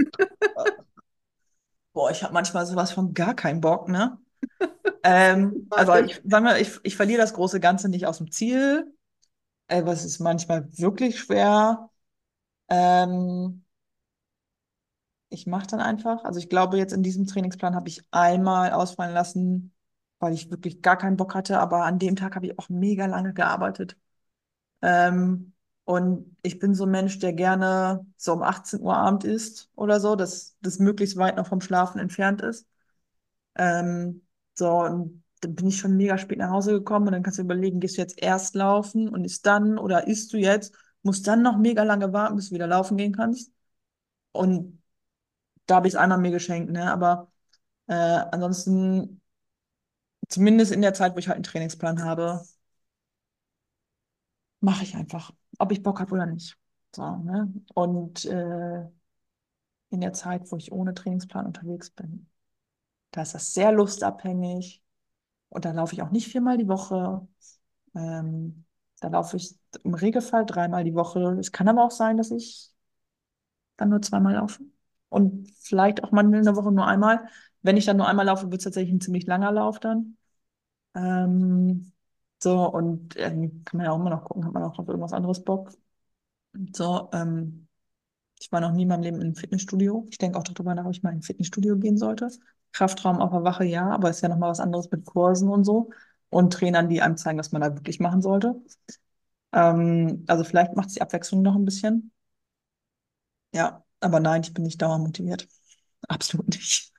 [1.92, 4.18] Boah, ich habe manchmal sowas von gar keinen Bock, ne?
[5.02, 8.94] Ähm, also ich sag mal, ich, ich verliere das große Ganze nicht aus dem Ziel.
[9.66, 11.90] Äh, was ist manchmal wirklich schwer.
[12.68, 13.64] Ähm,
[15.30, 16.24] ich mache dann einfach.
[16.24, 19.72] Also ich glaube, jetzt in diesem Trainingsplan habe ich einmal ausfallen lassen,
[20.18, 21.58] weil ich wirklich gar keinen Bock hatte.
[21.60, 23.96] Aber an dem Tag habe ich auch mega lange gearbeitet.
[24.82, 25.54] Ähm,
[25.84, 30.00] und ich bin so ein Mensch, der gerne so um 18 Uhr Abend isst oder
[30.00, 32.66] so, dass das möglichst weit noch vom Schlafen entfernt ist.
[33.56, 34.22] Ähm,
[34.54, 37.42] so, und dann bin ich schon mega spät nach Hause gekommen und dann kannst du
[37.42, 41.42] überlegen, gehst du jetzt erst laufen und isst dann oder isst du jetzt, musst dann
[41.42, 43.52] noch mega lange warten, bis du wieder laufen gehen kannst.
[44.32, 44.79] Und
[45.70, 46.90] da habe ich es einmal mir geschenkt, ne?
[46.92, 47.30] Aber
[47.88, 49.20] äh, ansonsten,
[50.28, 52.42] zumindest in der Zeit, wo ich halt einen Trainingsplan habe,
[54.60, 56.56] mache ich einfach, ob ich Bock habe oder nicht.
[56.94, 57.52] So, ne?
[57.74, 58.84] Und äh,
[59.90, 62.28] in der Zeit, wo ich ohne Trainingsplan unterwegs bin,
[63.12, 64.82] da ist das sehr lustabhängig
[65.50, 67.26] und da laufe ich auch nicht viermal die Woche.
[67.94, 68.64] Ähm,
[69.00, 71.36] da laufe ich im Regelfall dreimal die Woche.
[71.40, 72.72] Es kann aber auch sein, dass ich
[73.76, 74.62] dann nur zweimal laufe.
[75.10, 77.28] Und vielleicht auch mal in der Woche nur einmal.
[77.62, 80.16] Wenn ich dann nur einmal laufe, wird es tatsächlich ein ziemlich langer Lauf dann.
[80.94, 81.92] Ähm,
[82.42, 85.12] so, und ähm, kann man ja auch immer noch gucken, hat man auch auf irgendwas
[85.14, 85.72] anderes Bock.
[86.74, 87.68] So, ähm,
[88.40, 90.06] ich war noch nie in meinem Leben in einem Fitnessstudio.
[90.10, 92.30] Ich denke auch darüber nach, ob ich mal in ein Fitnessstudio gehen sollte.
[92.72, 95.90] Kraftraum auf der Wache, ja, aber ist ja nochmal was anderes mit Kursen und so.
[96.30, 98.56] Und Trainern, die einem zeigen, was man da wirklich machen sollte.
[99.52, 102.12] Ähm, also vielleicht macht es die Abwechslung noch ein bisschen.
[103.52, 105.48] Ja, aber nein, ich bin nicht dauermotiviert.
[106.08, 106.92] Absolut nicht.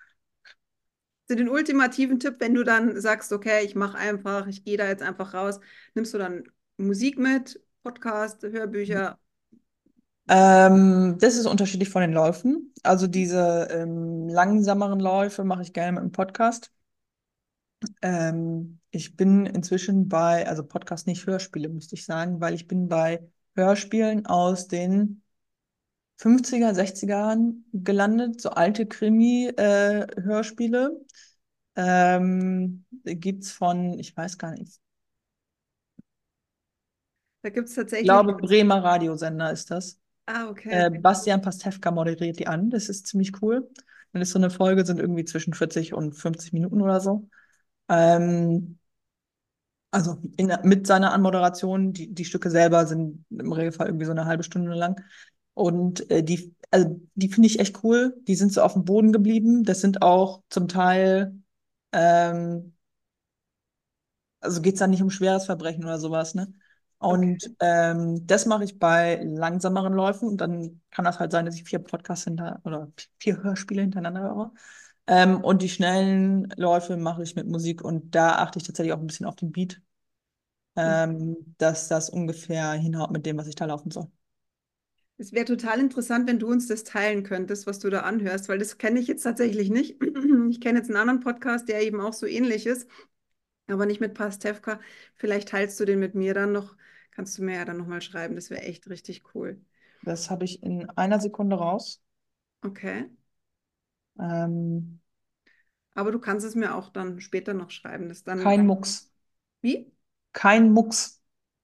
[1.27, 4.87] So den ultimativen Tipp, wenn du dann sagst, okay, ich mache einfach, ich gehe da
[4.87, 5.59] jetzt einfach raus,
[5.93, 6.43] nimmst du dann
[6.77, 9.17] Musik mit, Podcast, Hörbücher?
[10.27, 12.73] Ähm, das ist unterschiedlich von den Läufen.
[12.83, 16.71] Also diese ähm, langsameren Läufe mache ich gerne mit einem Podcast.
[18.01, 22.87] Ähm, ich bin inzwischen bei, also Podcast nicht Hörspiele, müsste ich sagen, weil ich bin
[22.87, 25.23] bei Hörspielen aus den
[26.21, 31.01] 50er, 60ern gelandet, so alte Krimi-Hörspiele.
[31.75, 34.79] ähm, gibt's von, ich weiß gar nicht,
[37.43, 38.03] Da gibt es ich tatsächlich.
[38.03, 39.99] glaube Bremer Radiosender ist das.
[40.27, 40.69] Ah, okay.
[40.71, 42.69] Äh, Bastian Pastewka moderiert die an.
[42.69, 43.69] Das ist ziemlich cool.
[44.13, 47.27] Dann ist so eine Folge, sind irgendwie zwischen 40 und 50 Minuten oder so.
[47.89, 48.77] Ähm,
[49.91, 54.25] also in, mit seiner Anmoderation, die, die Stücke selber sind im Regelfall irgendwie so eine
[54.25, 55.01] halbe Stunde lang.
[55.53, 58.15] Und äh, die, also die finde ich echt cool.
[58.27, 59.63] Die sind so auf dem Boden geblieben.
[59.63, 61.35] Das sind auch zum Teil,
[61.91, 62.73] ähm,
[64.39, 66.53] also geht es da nicht um schweres Verbrechen oder sowas, ne?
[66.99, 67.55] Und Okay.
[67.59, 70.27] ähm, das mache ich bei langsameren Läufen.
[70.29, 74.21] Und dann kann das halt sein, dass ich vier Podcasts hinter oder vier Hörspiele hintereinander
[74.21, 74.53] höre.
[75.07, 77.83] Ähm, und die schnellen Läufe mache ich mit Musik.
[77.83, 79.81] Und da achte ich tatsächlich auch ein bisschen auf den Beat,
[80.83, 81.01] Mhm.
[81.01, 84.11] ähm, dass das ungefähr hinhaut mit dem, was ich da laufen soll.
[85.21, 88.57] Es wäre total interessant, wenn du uns das teilen könntest, was du da anhörst, weil
[88.57, 89.97] das kenne ich jetzt tatsächlich nicht.
[90.49, 92.89] Ich kenne jetzt einen anderen Podcast, der eben auch so ähnlich ist,
[93.67, 94.79] aber nicht mit Pastewka.
[95.15, 96.75] Vielleicht teilst du den mit mir dann noch.
[97.11, 98.35] Kannst du mir ja dann nochmal schreiben.
[98.35, 99.61] Das wäre echt richtig cool.
[100.03, 102.01] Das habe ich in einer Sekunde raus.
[102.65, 103.09] Okay.
[104.19, 105.01] Ähm,
[105.93, 108.09] Aber du kannst es mir auch dann später noch schreiben.
[108.09, 108.39] Das dann.
[108.39, 109.09] kein Mucks.
[109.61, 109.91] Wie?
[110.33, 111.21] Kein Mucks.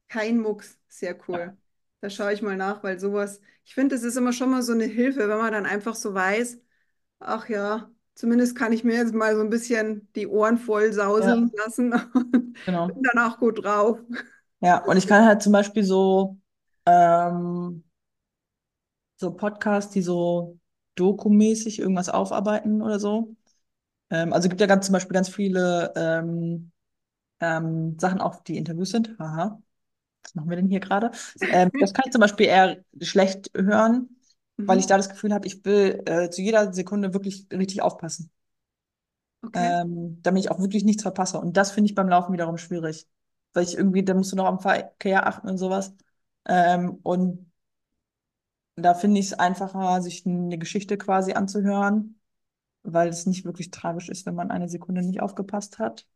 [0.10, 0.78] Kein Mucks.
[0.89, 1.58] Sehr Ja, cool.
[2.02, 4.72] Da schaue ich mal nach, weil sowas, ich finde, es ist immer schon mal so
[4.74, 6.60] eine Hilfe, wenn man dann einfach so weiß,
[7.20, 11.36] ach ja, zumindest kann ich mir jetzt mal so ein bisschen die Ohren voll ja,
[11.36, 13.06] sauseln lassen und bin genau.
[13.14, 14.00] dann auch gut drauf.
[14.62, 16.38] Ja, und ich kann halt zum Beispiel so,
[16.86, 17.84] ähm,
[19.16, 20.60] so Podcasts, die so
[20.95, 23.36] dokumäßig irgendwas aufarbeiten oder so.
[24.12, 26.72] Ähm, also gibt ja ganz zum Beispiel ganz viele ähm,
[27.41, 29.18] ähm, Sachen auch, die Interviews sind.
[29.20, 29.62] Haha,
[30.28, 31.11] was machen wir denn hier gerade?
[31.49, 34.09] Ähm, das kann ich zum Beispiel eher schlecht hören,
[34.65, 34.88] weil ich Mhm.
[34.88, 38.32] da das Gefühl habe, ich will äh, zu jeder Sekunde wirklich richtig aufpassen,
[39.43, 41.39] Okay, ähm, damit ich auch wirklich nichts verpasse.
[41.39, 43.07] Und das finde ich beim Laufen wiederum schwierig,
[43.53, 45.93] weil ich irgendwie, da musst du noch am Verkehr achten und sowas.
[46.47, 47.51] Ähm, und
[48.75, 52.19] da finde ich es einfacher, sich eine Geschichte quasi anzuhören,
[52.84, 56.07] weil es nicht wirklich tragisch ist, wenn man eine Sekunde nicht aufgepasst hat.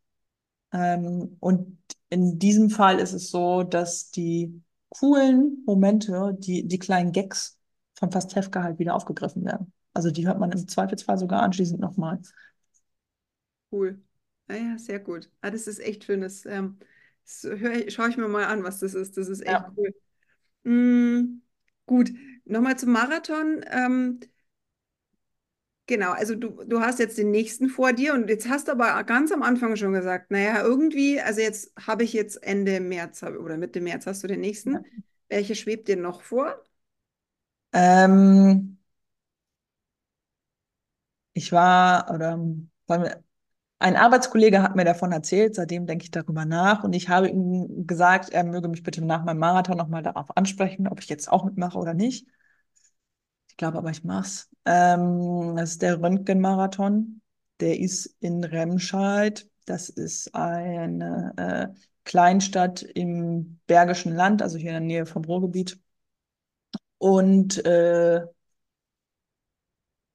[0.72, 1.78] Ähm, und
[2.10, 7.58] in diesem Fall ist es so, dass die coolen Momente, die, die kleinen Gags
[7.94, 9.72] von Pastewka halt wieder aufgegriffen werden.
[9.94, 12.20] Also die hört man im Zweifelsfall sogar anschließend nochmal.
[13.70, 14.02] cool.
[14.48, 15.30] Ah ja, sehr gut.
[15.40, 16.20] Ah, das ist echt schön.
[16.20, 16.78] Das, ähm,
[17.24, 17.46] das
[17.92, 19.16] schaue ich mir mal an, was das ist.
[19.16, 19.72] Das ist echt Ja.
[19.76, 19.94] cool.
[20.64, 21.42] Mm,
[21.86, 22.12] gut,
[22.46, 23.64] nochmal zum Marathon.
[23.70, 24.20] Ähm,
[25.86, 29.02] Genau, also du, du hast jetzt den nächsten vor dir und jetzt hast du aber
[29.04, 33.56] ganz am Anfang schon gesagt, naja, irgendwie, also jetzt habe ich jetzt Ende März oder
[33.58, 34.84] Mitte März hast du den nächsten.
[35.28, 36.62] Welche schwebt dir noch vor?
[37.72, 38.78] Ähm,
[41.34, 42.38] ich war, oder
[43.78, 47.86] ein Arbeitskollege hat mir davon erzählt, seitdem denke ich darüber nach und ich habe ihm
[47.86, 51.44] gesagt, er möge mich bitte nach meinem Marathon nochmal darauf ansprechen, ob ich jetzt auch
[51.44, 52.26] mitmache oder nicht.
[53.52, 54.48] Ich glaube aber, ich mach's.
[54.64, 57.20] Ähm, das ist der Röntgenmarathon.
[57.60, 59.46] Der ist in Remscheid.
[59.66, 65.78] Das ist eine äh, Kleinstadt im Bergischen Land, also hier in der Nähe vom Ruhrgebiet.
[66.96, 68.22] Und äh,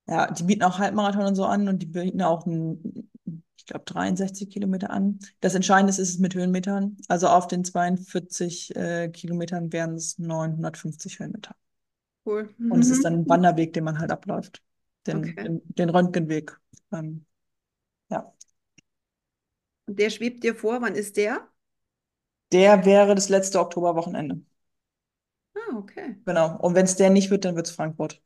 [0.07, 3.11] ja, die bieten auch Halbmarathon und so an und die bieten auch ein,
[3.55, 5.19] ich glaube, 63 Kilometer an.
[5.41, 6.97] Das Entscheidende ist, ist es mit Höhenmetern.
[7.07, 11.55] Also auf den 42 äh, Kilometern wären es 950 Höhenmeter.
[12.27, 12.53] Cool.
[12.67, 13.29] Und es ist dann ein Mhm.
[13.29, 14.61] Wanderweg, den man halt abläuft.
[15.07, 15.43] Den, Okay.
[15.43, 16.59] den, den Röntgenweg.
[16.91, 17.25] Ähm,
[18.09, 18.33] ja.
[19.85, 21.49] Und der schwebt dir vor, wann ist der?
[22.51, 24.41] Der wäre das letzte Oktoberwochenende.
[25.55, 26.15] Ah, okay.
[26.25, 26.57] Genau.
[26.59, 28.21] Und wenn es der nicht wird, dann wird es Frankfurt.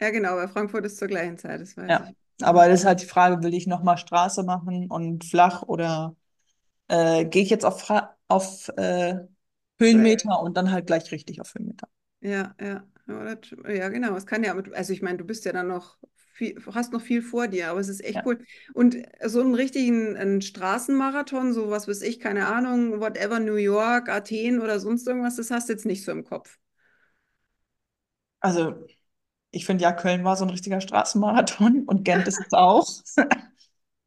[0.00, 2.00] Ja, genau, weil Frankfurt ist zur gleichen Zeit, das weiß Ja.
[2.00, 2.14] ich.
[2.42, 6.16] Aber das ist halt die Frage, will ich nochmal Straße machen und flach oder
[6.88, 9.16] äh, gehe ich jetzt auf, Fra auf äh,
[9.80, 11.88] Höhenmeter und dann halt gleich richtig auf Höhenmeter.
[12.20, 12.86] Ja, ja.
[13.08, 14.16] Ja, das, ja, genau.
[14.16, 15.96] Es kann ja, also ich meine, du bist ja dann noch
[16.32, 18.26] viel, hast noch viel vor dir, aber es ist echt Ja.
[18.26, 18.44] cool.
[18.74, 24.08] Und so einen richtigen einen Straßenmarathon, so was weiß ich, keine Ahnung, whatever, New York,
[24.08, 26.58] Athen oder sonst irgendwas, das hast du jetzt nicht so im Kopf.
[28.40, 28.86] Also
[29.52, 32.86] ich finde ja, Köln war so ein richtiger Straßenmarathon und Gent ist es auch.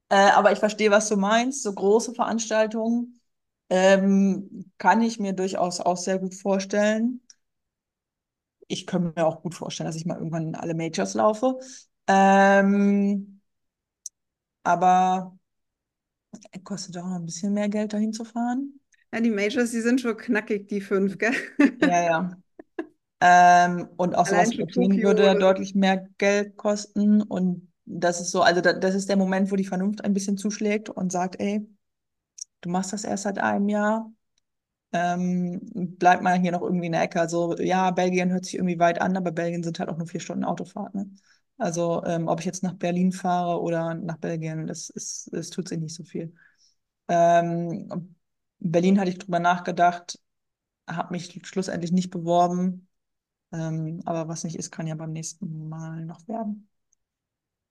[0.09, 1.63] Äh, aber ich verstehe, was du meinst.
[1.63, 3.19] So große Veranstaltungen
[3.69, 7.21] ähm, kann ich mir durchaus auch sehr gut vorstellen.
[8.69, 11.59] Ich könnte mir auch gut vorstellen, dass ich mal irgendwann alle Majors laufe.
[12.07, 13.41] Ähm,
[14.63, 15.37] aber
[16.63, 18.79] kostet auch noch ein bisschen mehr Geld, dahin zu fahren.
[19.13, 21.33] Ja, die Majors, die sind schon knackig, die fünf, gell?
[21.81, 22.31] Ja, ja.
[23.21, 27.21] Ähm, und auch Allein sowas wie Tokio würde oder deutlich mehr Geld kosten.
[27.21, 30.37] Und das ist so, also da, das ist der Moment, wo die Vernunft ein bisschen
[30.37, 31.67] zuschlägt und sagt, ey,
[32.61, 34.11] du machst das erst seit einem Jahr.
[34.91, 35.59] Ähm,
[35.99, 37.19] bleib mal hier noch irgendwie in der Ecke.
[37.19, 40.19] Also ja, Belgien hört sich irgendwie weit an, aber Belgien sind halt auch nur vier
[40.19, 40.95] Stunden Autofahrt.
[40.95, 41.09] Ne?
[41.57, 45.69] Also ähm, ob ich jetzt nach Berlin fahre oder nach Belgien, das ist, das tut
[45.69, 46.33] sich nicht so viel.
[47.07, 48.15] Ähm,
[48.59, 50.19] Berlin hatte ich drüber nachgedacht,
[50.87, 52.87] habe mich schlussendlich nicht beworben.
[53.53, 56.69] Ähm, aber was nicht ist, kann ja beim nächsten Mal noch werden.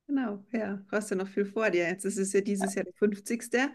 [0.06, 1.86] Genau, ja, du hast ja noch viel vor dir.
[1.88, 3.70] Jetzt ist es ja dieses Jahr der 50.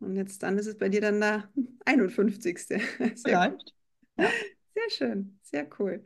[0.00, 1.48] Und jetzt dann ist es bei dir dann der
[1.84, 2.78] 51.
[3.14, 3.40] Sehr.
[3.40, 3.74] Vielleicht.
[4.18, 4.34] Ja.
[4.74, 6.02] Sehr schön, sehr cool.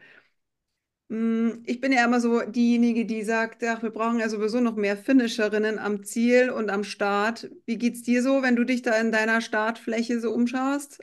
[1.08, 4.76] Mm, Ich bin ja immer so diejenige, die sagt, ach, wir brauchen ja sowieso noch
[4.76, 7.50] mehr Finisherinnen am Ziel und am Start.
[7.66, 11.00] Wie geht's dir so, wenn du dich da in deiner Startfläche so umschaust?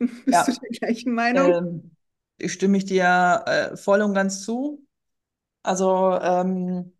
[0.26, 0.48] Bist Ja.
[0.48, 1.54] du der gleichen Meinung?
[1.58, 1.96] Ähm,
[2.38, 4.86] ich stimme ich dir äh, voll und ganz zu.
[5.64, 6.92] Also ähm,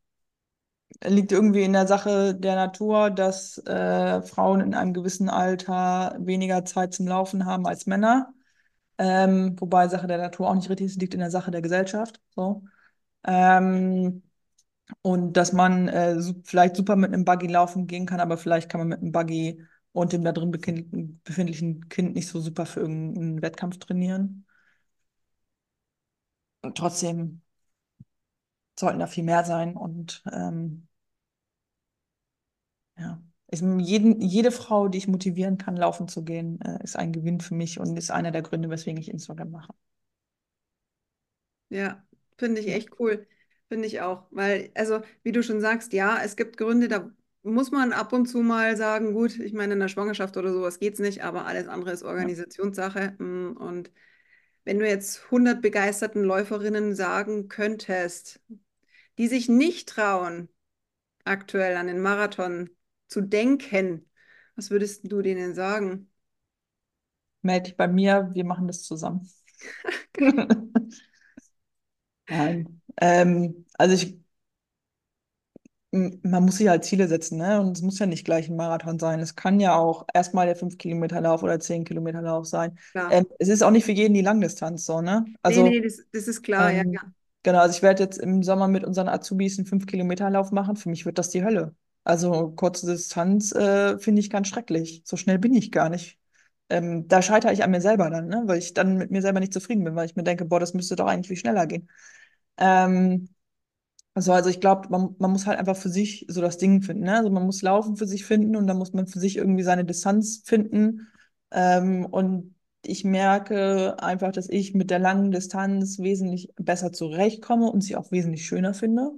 [1.05, 6.65] liegt irgendwie in der Sache der Natur, dass äh, Frauen in einem gewissen Alter weniger
[6.65, 8.33] Zeit zum Laufen haben als Männer.
[8.99, 12.21] Ähm, wobei Sache der Natur auch nicht richtig ist, liegt in der Sache der Gesellschaft.
[12.35, 12.65] So.
[13.25, 14.23] Ähm,
[15.03, 18.71] und dass man äh, su vielleicht super mit einem Buggy laufen gehen kann, aber vielleicht
[18.71, 20.51] kann man mit einem Buggy und dem da drin
[21.25, 24.47] befindlichen Kind nicht so super für irgendeinen Wettkampf trainieren.
[26.63, 27.43] Und trotzdem
[28.81, 30.89] sollten da viel mehr sein und ähm,
[32.99, 33.21] Ja.
[33.49, 37.41] Ich, jeden, jede Frau, die ich motivieren kann, laufen zu gehen, äh, ist ein Gewinn
[37.41, 39.73] für mich und ist einer der Gründe, weswegen ich Instagram mache.
[41.69, 42.05] Ja,
[42.39, 43.27] finde ich echt cool.
[43.69, 44.27] Finde ich auch.
[44.31, 47.11] Weil, also, wie du schon sagst, ja, es gibt Gründe, da
[47.43, 50.79] muss man ab und zu mal sagen, gut, ich meine, in der Schwangerschaft oder sowas
[50.81, 52.03] geht es nicht, aber alles andere ist.
[52.03, 53.15] Organisationssache.
[53.19, 53.91] Mm, Und
[54.65, 58.41] wenn du jetzt 100 begeisterten Läuferinnen sagen könntest,
[59.21, 60.51] die sich nicht trauen,
[61.25, 62.71] aktuell an den Marathon
[63.09, 64.11] zu denken,
[64.57, 66.11] was würdest du denen sagen?
[67.43, 69.29] Melde dich bei mir, wir machen das zusammen.
[72.29, 72.81] Nein.
[73.01, 74.17] Ähm, also ich,
[75.93, 77.61] man muss sich halt Ziele setzen, ne?
[77.61, 79.19] Und es muss ja nicht gleich ein Marathon sein.
[79.21, 82.79] Es kann ja auch erstmal der 5-Kilometer-Lauf oder 10-Kilometer-Lauf sein.
[83.09, 85.25] Ähm, es ist auch nicht für jeden die Langdistanz so, ne?
[85.47, 87.13] Nee, Also nee, das, das ist klar, ja, Ähm, ja.
[87.43, 90.77] Genau, also ich werde jetzt im Sommer mit unseren Azubis einen 5-Kilometer-Lauf machen.
[90.77, 91.75] Für mich wird das die Hölle.
[92.05, 95.03] Also kurze Distanz äh, finde ich ganz schrecklich.
[95.05, 96.19] So schnell bin ich gar nicht.
[96.69, 98.43] Ähm, da scheitere ich an mir selber dann, ne?
[98.47, 100.73] Weil ich dann mit mir selber nicht zufrieden bin, weil ich mir denke, boah, das
[100.75, 101.89] müsste doch eigentlich viel schneller gehen.
[102.59, 103.31] Ähm,
[104.15, 107.05] also, also ich glaube, man, man muss halt einfach für sich so das Ding finden,
[107.05, 107.17] ne?
[107.17, 109.85] Also man muss Laufen für sich finden und dann muss man für sich irgendwie seine
[109.85, 111.09] Distanz finden.
[111.53, 117.83] Ähm, und ich merke einfach, dass ich mit der langen Distanz wesentlich besser zurechtkomme und
[117.83, 119.13] sie auch wesentlich schöner finde.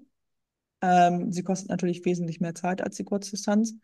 [0.82, 3.74] Ähm, sie kostet natürlich wesentlich mehr Zeit als die Kurzdistanz.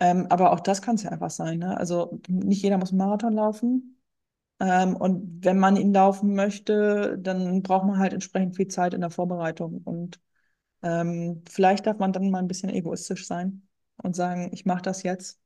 [0.00, 1.76] Ähm, aber auch das kann es ja einfach sein, ne?
[1.78, 4.00] Also nicht jeder muss einen Marathon laufen.
[4.60, 9.00] Ähm, und wenn man ihn laufen möchte, dann braucht man halt entsprechend viel Zeit in
[9.02, 9.82] der Vorbereitung.
[9.84, 10.20] Und
[10.82, 15.02] ähm, vielleicht darf man dann mal ein bisschen egoistisch sein und sagen, ich mache das
[15.04, 15.40] jetzt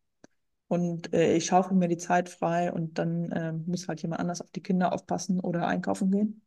[0.69, 4.41] und äh, ich schaufel mir die Zeit frei und dann äh, muss halt jemand anders
[4.43, 6.43] auf die Kinder aufpassen oder einkaufen gehen.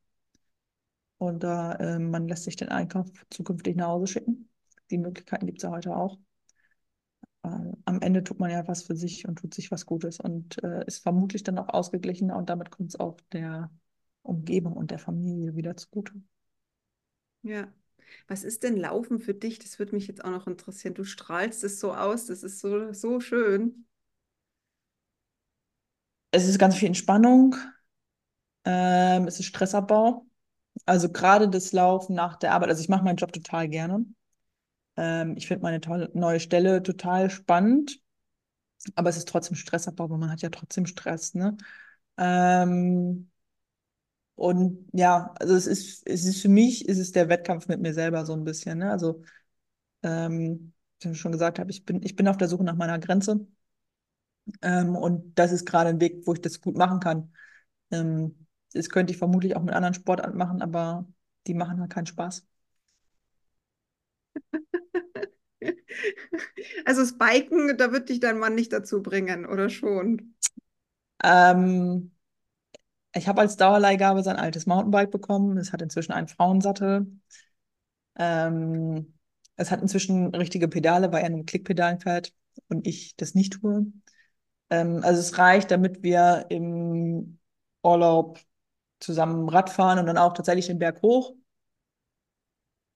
[1.18, 4.50] Und da äh, man lässt sich den Einkauf zukünftig nach Hause schicken.
[4.90, 6.18] Die Möglichkeiten gibt es ja heute auch.
[7.44, 7.50] Äh,
[7.86, 10.86] am Ende tut man ja was für sich und tut sich was Gutes und äh,
[10.86, 13.72] ist vermutlich dann auch ausgeglichener und damit kommt es auch der
[14.24, 16.14] Umgebung und der Familie wieder zugute.
[17.44, 17.72] Ja.
[18.28, 19.60] Was ist denn Laufen für dich?
[19.60, 20.94] Das würde mich jetzt auch noch interessieren.
[20.94, 23.86] Du strahlst es so aus, das ist so, so schön.
[26.32, 27.56] Es ist ganz viel Entspannung,
[28.66, 30.26] ähm, es ist Stressabbau.
[30.86, 32.70] Also gerade das Laufen nach der Arbeit.
[32.70, 34.06] Also ich mache meinen Job total gerne.
[34.98, 38.00] Ähm, ich finde meine tolle neue Stelle total spannend,
[38.96, 41.58] aber es ist trotzdem Stressabbau, weil man hat ja trotzdem Stress, ne?
[42.18, 43.32] Ähm,
[44.36, 48.26] und ja, also es ist, es ist für mich, ist der Wettkampf mit mir selber
[48.26, 48.92] so ein bisschen, ne?
[48.92, 49.24] Also
[50.04, 53.00] ähm, wie ich schon gesagt habe, ich bin, ich bin auf der Suche nach meiner
[53.00, 53.48] Grenze.
[54.62, 57.34] Ähm, und das ist gerade ein Weg, wo ich das gut machen kann.
[57.92, 61.08] Ähm, das könnte ich vermutlich auch mit anderen Sportarten machen, aber
[61.48, 62.46] die machen halt keinen Spaß.
[66.86, 70.36] Also das Biken, da wird dich dein Mann nicht dazu bringen, oder schon?
[71.24, 72.12] Ähm,
[73.14, 75.58] ich habe als Dauerleihgabe sein altes Mountainbike bekommen.
[75.58, 77.08] Es hat inzwischen einen Frauensattel.
[78.18, 79.14] Ähm,
[79.56, 82.34] es hat inzwischen richtige Pedale, weil er nur Klickpedalen fährt
[82.68, 83.86] und ich das nicht tue.
[84.72, 87.40] Ähm, also es reicht, damit wir im
[87.84, 88.40] Urlaub
[89.02, 91.36] zusammen Rad fahren und dann auch tatsächlich den Berg hoch.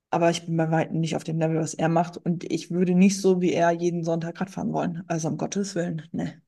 [0.10, 2.18] Aber ich bin bei weitem nicht auf dem Level, was er macht.
[2.18, 5.04] Und ich würde nicht so wie er jeden Sonntag Rad fahren wollen.
[5.08, 6.42] Also um Gottes Willen, ne.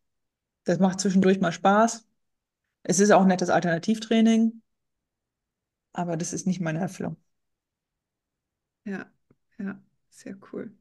[0.66, 2.08] Das macht zwischendurch mal Spaß.
[2.84, 4.62] Es ist auch ein nettes Alternativtraining.
[5.94, 7.18] Aber das ist nicht meine Erfüllung.
[8.86, 9.12] Ja,
[9.60, 10.76] ja, sehr cool.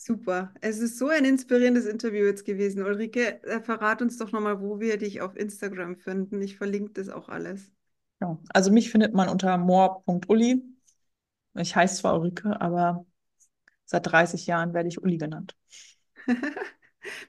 [0.00, 0.54] Super.
[0.60, 2.84] Es ist so ein inspirierendes Interview jetzt gewesen.
[2.84, 6.40] Ulrike, äh, verrat uns doch nochmal, wo wir dich auf Instagram finden.
[6.40, 7.72] Ich verlinke das auch alles.
[8.20, 8.38] Ja.
[8.54, 10.62] Also mich findet man unter moor.uli.
[11.54, 13.06] Ich heiße zwar Ulrike, aber
[13.86, 15.56] seit 30 Jahren werde ich Uli genannt.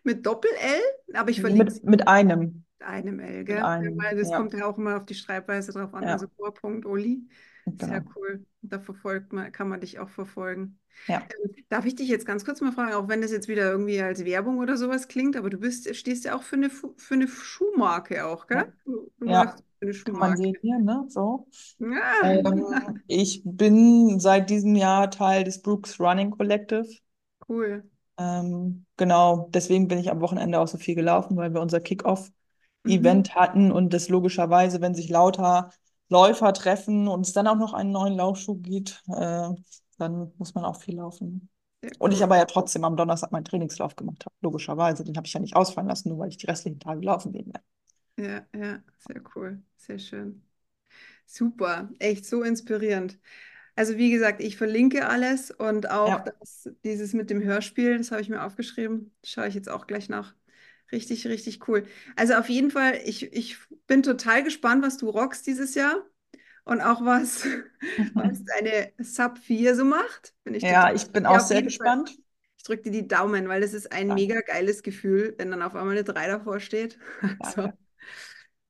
[0.04, 1.16] Mit Doppel-L?
[1.16, 2.66] Aber ich verlinke Mit, mit einem.
[2.78, 3.64] Mit einem L, gell?
[3.64, 4.38] Einem, Weil das ja.
[4.38, 6.04] kommt ja auch immer auf die Schreibweise drauf an.
[6.04, 6.14] Ja.
[6.14, 6.28] Also
[7.78, 7.78] Chor.oli.
[7.78, 8.16] Sehr Genau.
[8.16, 8.46] cool.
[8.62, 10.80] Da verfolgt man, kann man dich auch verfolgen.
[11.08, 11.30] Ja.
[11.30, 14.02] Ähm, darf ich dich jetzt ganz kurz mal fragen, auch wenn das jetzt wieder irgendwie
[14.02, 17.28] als Werbung oder sowas klingt, aber du bist, stehst ja auch für eine, für eine
[17.28, 18.66] Schuhmarke auch, gell?
[18.66, 18.74] Ja.
[18.86, 19.56] Du, du Ja.
[19.80, 20.38] für eine Kann man Schuhmarke.
[20.38, 21.06] sehen hier, ne?
[21.10, 21.48] So.
[21.80, 22.22] Ja.
[22.22, 26.88] Ähm, ich bin seit diesem Jahr Teil des Brooks Running Collective.
[27.48, 27.84] Cool.
[28.18, 31.80] Ähm, genau, deswegen bin ich am Wochenende auch so viel gelaufen, weil wir unser
[32.86, 33.30] Mhm.
[33.30, 35.72] Kick-Off-Event hatten und das logischerweise, wenn sich lauter
[36.10, 39.50] Läufer treffen und es dann auch noch einen neuen Laufschuh gibt, äh,
[39.98, 41.50] dann muss man auch viel laufen.
[41.82, 42.24] Sehr Und ich cool.
[42.24, 45.04] aber ja trotzdem am Donnerstag meinen Trainingslauf gemacht habe, logischerweise.
[45.04, 47.54] Den habe ich ja nicht ausfallen lassen, nur weil ich die restlichen Tage laufen bin.
[48.18, 49.64] Ja, ja, sehr cool.
[49.78, 50.44] Sehr schön.
[51.26, 51.92] Super.
[52.00, 53.20] Echt so inspirierend.
[53.76, 56.24] Also wie gesagt, ich verlinke alles und auch Ja.
[56.40, 59.14] das, dieses mit dem Hörspiel, das habe ich mir aufgeschrieben.
[59.26, 60.36] Schaue ich jetzt auch gleich nach.
[60.92, 61.86] Richtig, richtig cool.
[62.16, 66.04] Also auf jeden Fall, ich, ich bin total gespannt, was du rockst dieses Jahr
[66.66, 67.46] und auch was,
[68.18, 70.36] was deine Sub 4 so macht.
[70.44, 71.94] Bin ich Ja, ich bin auch sehr jeden Fall.
[71.94, 72.18] gespannt.
[72.58, 75.62] Ich drücke dir die Daumen, weil das ist ein Danke, mega geiles Gefühl, wenn dann
[75.64, 77.00] auf einmal eine 3 davor steht.
[77.40, 77.74] Also,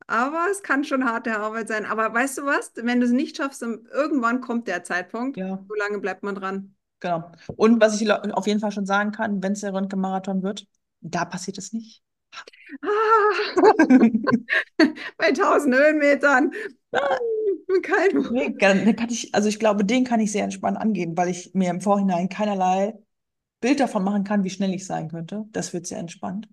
[0.08, 1.86] aber es kann schon harte Arbeit sein.
[1.86, 2.72] Aber weißt du was?
[2.76, 5.40] Wenn du es nicht schaffst, irgendwann kommt der Zeitpunkt.
[5.40, 6.76] Ja, So lange bleibt man dran.
[7.00, 7.32] genau.
[7.56, 10.68] Und was ich auf jeden Fall schon sagen kann, wenn es der Röntgenmarathon wird,
[11.02, 12.04] da passiert es nicht.
[12.84, 13.54] Ah,
[15.18, 16.52] bei 1000 Höhenmetern.
[17.68, 21.30] Hm, kein Nee, kann ich, also ich glaube, den kann ich sehr entspannt angehen, weil
[21.30, 22.94] ich mir im Vorhinein keinerlei
[23.62, 25.46] Bild davon machen kann, wie schnell ich sein könnte.
[25.52, 26.50] Das wird sehr entspannt.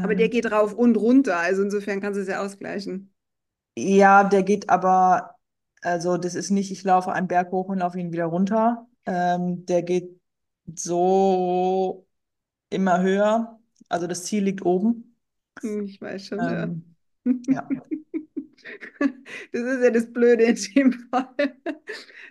[0.00, 1.36] Aber der Ähm, geht rauf und runter.
[1.38, 3.12] Also insofern kannst du es ja ausgleichen.
[3.76, 5.36] ja, der geht aber,
[5.82, 8.86] also das ist nicht, ich laufe einen Berg hoch und laufe ihn wieder runter.
[9.06, 10.20] Ähm, der geht
[10.74, 12.06] so
[12.70, 13.57] immer höher.
[13.88, 15.16] Also das Ziel liegt oben.
[15.62, 16.64] Hm, Ich weiß schon, ja.
[16.64, 16.96] Ähm,
[17.48, 17.68] ja.
[19.52, 21.28] Das ist ja das Blöde in dem Fall.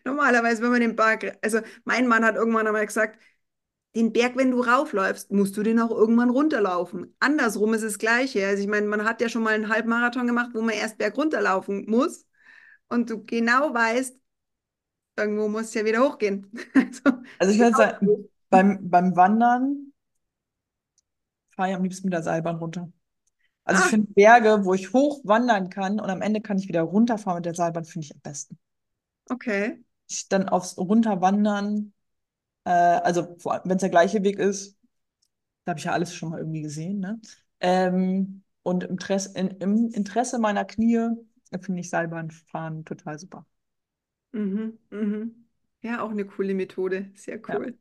[0.06, 3.20] Normalerweise, wenn man den Berg, also mein Mann hat irgendwann einmal gesagt,
[3.96, 7.16] den Berg, wenn du raufläufst, musst du den auch irgendwann runterlaufen.
[7.20, 8.48] Andersrum ist das Gleiche.
[8.48, 11.18] Also ich meine, man hat ja schon mal einen Halbmarathon gemacht, wo man erst Berg
[11.18, 12.26] runterlaufen muss
[12.90, 14.20] und du genau weißt,
[15.18, 16.52] irgendwo muss es ja wieder hochgehen.
[16.76, 18.00] Also, Also ich würde sagen,
[18.50, 19.87] beim, beim Wandern
[21.58, 22.92] fahre ich am liebsten mit der Seilbahn runter.
[23.66, 26.68] Also ich ah, finde Berge, wo ich hoch wandern kann und am Ende kann ich
[26.70, 28.60] wieder runterfahren mit der Seilbahn, finde ich am besten.
[29.32, 29.78] okay.
[30.10, 31.94] Ich dann aufs Runterwandern,
[32.66, 34.78] äh, also wenn es der gleiche Weg ist,
[35.66, 37.22] da habe ich ja alles schon mal irgendwie gesehen, ne?
[37.62, 41.10] Ähm, und im, Tres in, im Interesse meiner Knie
[41.62, 43.46] finde ich Seilbahnfahren total super.
[44.32, 45.48] Mhm, mhm.
[45.82, 47.12] Ja, auch eine coole Methode.
[47.16, 47.60] Sehr Ja.
[47.60, 47.78] cool.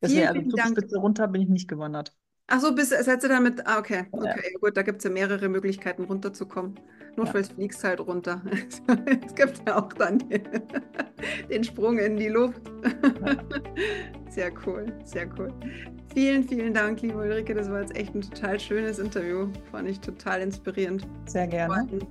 [0.00, 0.50] Deswegen, Vielen, also.
[0.50, 2.14] Zugspitze runter bin ich nicht gewandert.
[2.48, 3.66] Ach so, bist, seid ihr damit?
[3.66, 4.04] Ah, okay.
[4.12, 6.78] Okay, ja, gut, da gibt es ja mehrere Möglichkeiten runterzukommen.
[7.16, 7.54] Notfalls ja.
[7.54, 8.40] fliegst halt runter.
[9.26, 10.18] es gibt ja auch dann
[11.50, 12.60] den Sprung in die Luft.
[13.24, 13.36] Ja.
[14.30, 15.50] Sehr cool, sehr cool.
[16.12, 17.54] Vielen, vielen Dank, liebe Ulrike.
[17.54, 19.48] Das war jetzt echt ein total schönes Interview.
[19.70, 21.06] Fand ich total inspirierend.
[21.24, 21.72] Sehr gerne.
[21.72, 22.06] Vor allem,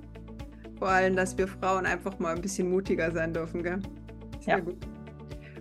[0.76, 3.78] vor allem dass wir Frauen einfach mal ein bisschen mutiger sein dürfen, gell?
[4.40, 4.60] Sehr ja.
[4.60, 4.76] gut.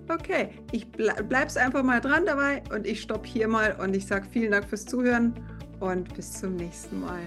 [0.08, 4.28] Okay, ich bleib's einfach mal dran dabei und ich stoppe hier mal und ich sage
[4.30, 5.34] vielen Dank fürs Zuhören
[5.80, 7.22] und bis zum nächsten Mal.